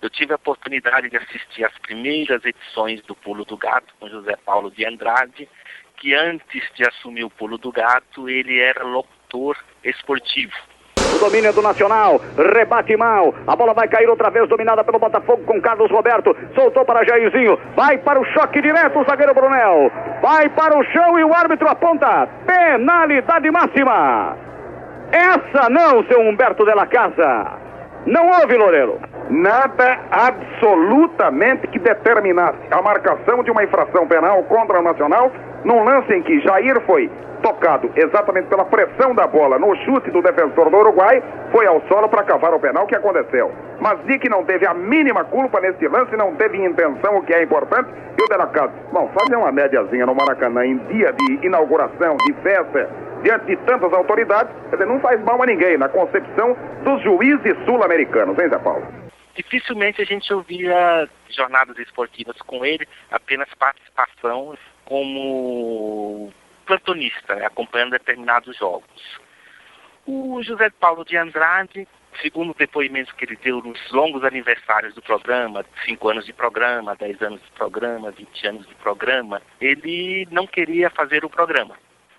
Eu 0.00 0.10
tive 0.10 0.32
a 0.32 0.36
oportunidade 0.36 1.08
de 1.08 1.16
assistir 1.16 1.64
às 1.64 1.76
primeiras 1.78 2.44
edições 2.44 3.00
do 3.02 3.14
Pulo 3.14 3.44
do 3.44 3.56
Gato 3.56 3.94
com 3.98 4.08
José 4.08 4.36
Paulo 4.44 4.70
de 4.70 4.84
Andrade, 4.84 5.48
que 5.96 6.14
antes 6.14 6.62
de 6.74 6.86
assumir 6.86 7.24
o 7.24 7.30
Pulo 7.30 7.56
do 7.56 7.72
Gato, 7.72 8.28
ele 8.28 8.60
era 8.60 8.84
locutor 8.84 9.56
esportivo. 9.82 10.52
O 11.14 11.18
domínio 11.18 11.48
é 11.48 11.52
do 11.52 11.62
Nacional, 11.62 12.20
rebate 12.36 12.96
mal, 12.96 13.34
a 13.46 13.54
bola 13.54 13.72
vai 13.72 13.86
cair 13.86 14.08
outra 14.08 14.30
vez, 14.30 14.48
dominada 14.48 14.82
pelo 14.82 14.98
Botafogo 14.98 15.44
com 15.44 15.60
Carlos 15.60 15.90
Roberto, 15.90 16.36
soltou 16.54 16.84
para 16.84 17.04
Jairzinho, 17.04 17.56
vai 17.76 17.98
para 17.98 18.20
o 18.20 18.24
choque 18.32 18.60
direto 18.60 18.98
o 18.98 19.04
zagueiro 19.04 19.32
Brunel, 19.32 19.92
vai 20.20 20.48
para 20.48 20.76
o 20.76 20.84
chão 20.84 21.18
e 21.18 21.24
o 21.24 21.32
árbitro 21.32 21.68
aponta, 21.68 22.26
penalidade 22.46 23.50
máxima. 23.50 24.53
Essa 25.14 25.70
não, 25.70 26.02
seu 26.06 26.20
Humberto 26.20 26.64
de 26.64 26.74
la 26.74 26.88
Casa. 26.88 27.52
Não 28.04 28.28
houve, 28.32 28.56
Loureiro. 28.56 28.98
Nada 29.30 30.00
absolutamente 30.10 31.68
que 31.68 31.78
determinasse 31.78 32.58
a 32.72 32.82
marcação 32.82 33.44
de 33.44 33.50
uma 33.52 33.62
infração 33.62 34.08
penal 34.08 34.42
contra 34.42 34.80
o 34.80 34.82
Nacional 34.82 35.30
num 35.64 35.82
lance 35.82 36.12
em 36.12 36.22
que 36.22 36.40
Jair 36.40 36.80
foi 36.82 37.10
tocado 37.42 37.90
exatamente 37.94 38.48
pela 38.48 38.64
pressão 38.64 39.14
da 39.14 39.26
bola 39.26 39.58
no 39.58 39.76
chute 39.84 40.10
do 40.10 40.22
defensor 40.22 40.70
do 40.70 40.76
Uruguai, 40.78 41.22
foi 41.52 41.66
ao 41.66 41.80
solo 41.88 42.08
para 42.08 42.24
cavar 42.24 42.54
o 42.54 42.58
penal 42.58 42.86
que 42.86 42.96
aconteceu. 42.96 43.52
Mas 43.80 44.00
que 44.18 44.30
não 44.30 44.44
teve 44.44 44.66
a 44.66 44.72
mínima 44.72 45.24
culpa 45.24 45.60
nesse 45.60 45.86
lance, 45.86 46.16
não 46.16 46.34
teve 46.36 46.64
intenção, 46.64 47.18
o 47.18 47.22
que 47.22 47.34
é 47.34 47.42
importante, 47.42 47.90
e 48.18 48.22
o 48.22 48.28
Dela 48.28 48.46
Casa. 48.46 48.72
Bom, 48.90 49.10
fazer 49.12 49.36
uma 49.36 49.52
médiazinha 49.52 50.06
no 50.06 50.14
Maracanã 50.14 50.64
em 50.64 50.78
dia 50.86 51.12
de 51.12 51.46
inauguração, 51.46 52.16
de 52.16 52.32
festa, 52.42 52.88
diante 53.22 53.44
de 53.44 53.56
tantas 53.58 53.92
autoridades, 53.92 54.50
quer 54.70 54.76
dizer, 54.76 54.86
não 54.86 55.00
faz 55.00 55.22
mal 55.22 55.42
a 55.42 55.46
ninguém, 55.46 55.76
na 55.76 55.88
concepção 55.88 56.56
dos 56.82 57.02
juízes 57.02 57.54
sul-americanos, 57.66 58.38
hein, 58.38 58.48
Zé 58.48 58.58
Paulo? 58.58 58.86
Dificilmente 59.34 60.00
a 60.00 60.04
gente 60.04 60.32
ouvia 60.32 61.08
jornadas 61.28 61.76
esportivas 61.78 62.36
com 62.42 62.64
ele, 62.64 62.86
apenas 63.10 63.48
participação 63.58 64.54
como 64.84 66.32
plantonista, 66.66 67.34
né, 67.34 67.46
acompanhando 67.46 67.92
determinados 67.92 68.56
jogos. 68.56 69.20
O 70.06 70.42
José 70.42 70.70
Paulo 70.70 71.04
de 71.04 71.16
Andrade, 71.16 71.88
segundo 72.20 72.54
depoimentos 72.54 73.12
que 73.12 73.24
ele 73.24 73.36
deu 73.36 73.62
nos 73.62 73.90
longos 73.90 74.24
aniversários 74.24 74.94
do 74.94 75.02
programa, 75.02 75.64
5 75.84 76.08
anos 76.08 76.26
de 76.26 76.32
programa, 76.32 76.94
10 76.96 77.22
anos 77.22 77.42
de 77.42 77.50
programa, 77.52 78.10
20 78.10 78.46
anos 78.46 78.66
de 78.66 78.74
programa, 78.76 79.40
ele 79.60 80.28
não 80.30 80.46
queria 80.46 80.90
fazer 80.90 81.24
o 81.24 81.30
programa. 81.30 81.76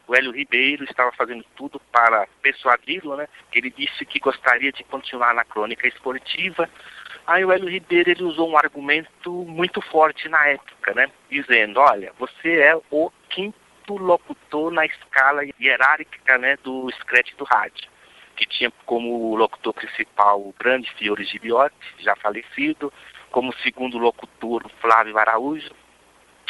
O 0.07 0.15
Hélio 0.15 0.31
Ribeiro 0.31 0.83
estava 0.83 1.11
fazendo 1.11 1.43
tudo 1.55 1.79
para 1.91 2.27
persuadi-lo, 2.41 3.17
né? 3.17 3.27
Ele 3.51 3.71
disse 3.71 4.05
que 4.05 4.19
gostaria 4.19 4.71
de 4.71 4.83
continuar 4.83 5.33
na 5.33 5.43
crônica 5.43 5.87
esportiva. 5.87 6.69
Aí 7.27 7.43
o 7.43 7.51
Hélio 7.51 7.69
Ribeiro 7.69 8.11
ele 8.11 8.23
usou 8.23 8.49
um 8.49 8.57
argumento 8.57 9.31
muito 9.31 9.81
forte 9.81 10.29
na 10.29 10.45
época, 10.47 10.93
né? 10.93 11.09
Dizendo, 11.29 11.79
olha, 11.79 12.13
você 12.19 12.59
é 12.59 12.79
o 12.91 13.11
quinto 13.29 13.55
locutor 13.89 14.71
na 14.71 14.85
escala 14.85 15.41
hierárquica 15.59 16.37
né, 16.37 16.55
do 16.63 16.87
scratch 16.99 17.33
do 17.35 17.43
rádio, 17.43 17.89
que 18.35 18.45
tinha 18.45 18.71
como 18.85 19.35
locutor 19.35 19.73
principal 19.73 20.39
o 20.39 20.53
grande 20.59 20.91
Fiore 20.93 21.23
Gibiotti, 21.23 21.75
já 21.99 22.15
falecido, 22.15 22.93
como 23.31 23.53
segundo 23.57 23.97
locutor 23.97 24.63
o 24.63 24.69
Flávio 24.79 25.17
Araújo, 25.17 25.71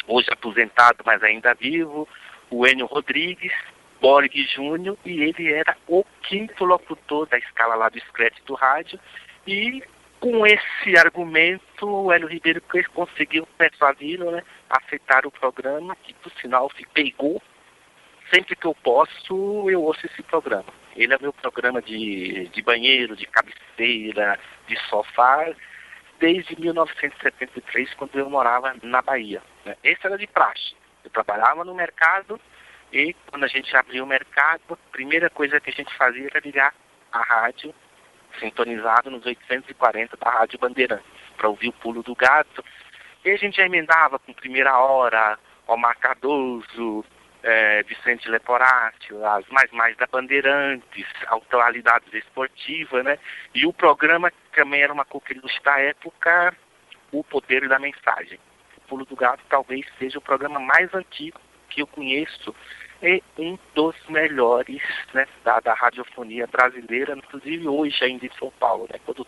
hoje 0.06 0.28
aposentado, 0.30 1.02
mas 1.06 1.22
ainda 1.22 1.54
vivo, 1.54 2.06
o 2.50 2.66
Enio 2.66 2.86
Rodrigues, 2.86 3.52
Borg 4.00 4.30
Júnior, 4.54 4.96
e 5.04 5.22
ele 5.22 5.52
era 5.52 5.74
o 5.88 6.04
quinto 6.22 6.64
locutor 6.64 7.26
da 7.26 7.38
escala 7.38 7.74
lá 7.74 7.88
do 7.88 7.98
Scratch 7.98 8.38
do 8.44 8.54
rádio, 8.54 9.00
e 9.46 9.82
com 10.20 10.46
esse 10.46 10.98
argumento, 10.98 11.86
o 11.86 12.12
Hélio 12.12 12.28
Ribeiro 12.28 12.62
conseguiu 12.92 13.46
persuadi-lo 13.58 14.30
né, 14.30 14.42
a 14.68 14.78
aceitar 14.78 15.26
o 15.26 15.30
programa, 15.30 15.96
que 16.02 16.14
por 16.14 16.32
sinal 16.40 16.70
se 16.76 16.86
pegou. 16.92 17.42
Sempre 18.32 18.56
que 18.56 18.66
eu 18.66 18.74
posso, 18.74 19.70
eu 19.70 19.82
ouço 19.82 20.04
esse 20.06 20.22
programa. 20.22 20.66
Ele 20.96 21.14
é 21.14 21.18
meu 21.20 21.32
programa 21.32 21.80
de, 21.80 22.48
de 22.48 22.62
banheiro, 22.62 23.14
de 23.14 23.26
cabeceira, 23.26 24.38
de 24.66 24.76
sofá, 24.88 25.54
desde 26.18 26.58
1973, 26.60 27.94
quando 27.94 28.18
eu 28.18 28.28
morava 28.28 28.74
na 28.82 29.02
Bahia. 29.02 29.42
Né. 29.64 29.76
Esse 29.84 30.06
era 30.06 30.16
de 30.18 30.26
praxe. 30.26 30.74
Eu 31.04 31.10
trabalhava 31.10 31.64
no 31.64 31.74
mercado 31.74 32.40
E 32.92 33.14
quando 33.30 33.44
a 33.44 33.48
gente 33.48 33.76
abriu 33.76 34.02
o 34.02 34.06
mercado, 34.06 34.62
a 34.70 34.90
primeira 34.90 35.30
coisa 35.30 35.60
que 35.60 35.70
a 35.70 35.72
gente 35.72 35.94
fazia 35.96 36.26
era 36.26 36.40
ligar 36.40 36.74
a 37.12 37.22
rádio 37.22 37.74
sintonizado 38.38 39.10
nos 39.10 39.24
840 39.24 40.16
da 40.16 40.30
Rádio 40.30 40.58
Bandeirantes, 40.58 41.06
para 41.36 41.48
ouvir 41.48 41.68
o 41.68 41.72
pulo 41.72 42.02
do 42.02 42.14
gato. 42.14 42.64
E 43.24 43.30
a 43.30 43.36
gente 43.36 43.56
já 43.56 43.66
emendava 43.66 44.18
com 44.18 44.32
primeira 44.32 44.78
hora, 44.78 45.38
Omar 45.66 45.98
Cardoso, 45.98 47.04
é, 47.42 47.82
Vicente 47.84 48.28
Leporácio, 48.28 49.24
as 49.24 49.46
mais 49.48 49.70
mais 49.70 49.96
da 49.96 50.06
Bandeirantes, 50.06 51.06
atualidades 51.28 52.12
esportivas, 52.12 53.04
né? 53.04 53.18
E 53.54 53.66
o 53.66 53.72
programa 53.72 54.32
também 54.54 54.82
era 54.82 54.92
uma 54.92 55.04
coqueluche 55.04 55.62
da 55.62 55.78
época, 55.80 56.56
O 57.12 57.22
Poder 57.22 57.68
da 57.68 57.78
Mensagem. 57.78 58.38
O 58.76 58.80
Pulo 58.88 59.04
do 59.04 59.16
Gato 59.16 59.42
talvez 59.48 59.86
seja 59.98 60.18
o 60.18 60.22
programa 60.22 60.58
mais 60.58 60.92
antigo 60.94 61.40
que 61.68 61.82
eu 61.82 61.86
conheço 61.86 62.54
e 63.02 63.22
um 63.38 63.58
dos 63.74 63.94
melhores 64.08 64.82
né, 65.12 65.26
da, 65.44 65.60
da 65.60 65.74
radiofonia 65.74 66.46
brasileira, 66.46 67.16
inclusive 67.16 67.68
hoje 67.68 68.04
ainda 68.04 68.26
em 68.26 68.30
São 68.38 68.50
Paulo. 68.58 68.88
Né? 68.90 68.98
Quando 69.04 69.26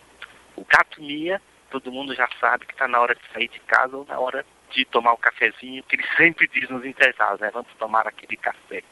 o 0.55 0.65
gato 0.65 1.01
mia, 1.01 1.41
todo 1.69 1.91
mundo 1.91 2.15
já 2.15 2.27
sabe 2.39 2.65
que 2.65 2.73
está 2.73 2.87
na 2.87 2.99
hora 2.99 3.15
de 3.15 3.21
sair 3.31 3.47
de 3.47 3.59
casa 3.61 3.95
ou 3.95 4.05
na 4.05 4.19
hora 4.19 4.45
de 4.71 4.85
tomar 4.85 5.13
o 5.13 5.17
cafezinho, 5.17 5.83
que 5.83 5.95
ele 5.95 6.05
sempre 6.17 6.47
diz 6.47 6.69
nos 6.69 6.85
intervalos, 6.85 7.39
né? 7.39 7.49
Vamos 7.51 7.73
tomar 7.79 8.07
aquele 8.07 8.37
café. 8.37 8.83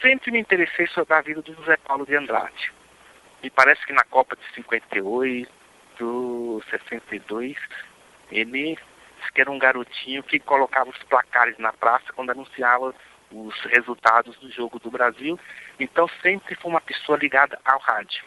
Sempre 0.00 0.30
me 0.30 0.38
interessei 0.38 0.86
sobre 0.88 1.14
a 1.14 1.20
vida 1.20 1.42
do 1.42 1.54
José 1.54 1.76
Paulo 1.76 2.06
de 2.06 2.14
Andrade. 2.14 2.72
Me 3.42 3.50
parece 3.50 3.84
que 3.84 3.92
na 3.92 4.04
Copa 4.04 4.36
de 4.36 4.42
58, 4.54 5.48
62, 6.70 7.56
ele 8.30 8.78
que 9.34 9.40
era 9.40 9.50
um 9.50 9.58
garotinho 9.58 10.22
que 10.22 10.38
colocava 10.38 10.90
os 10.90 11.02
placares 11.04 11.58
na 11.58 11.72
praça 11.72 12.12
quando 12.14 12.30
anunciava 12.30 12.94
os 13.30 13.54
resultados 13.72 14.36
do 14.38 14.50
jogo 14.50 14.78
do 14.78 14.90
Brasil. 14.90 15.38
Então 15.78 16.08
sempre 16.22 16.54
foi 16.54 16.70
uma 16.70 16.80
pessoa 16.80 17.18
ligada 17.18 17.58
ao 17.64 17.78
rádio. 17.80 18.24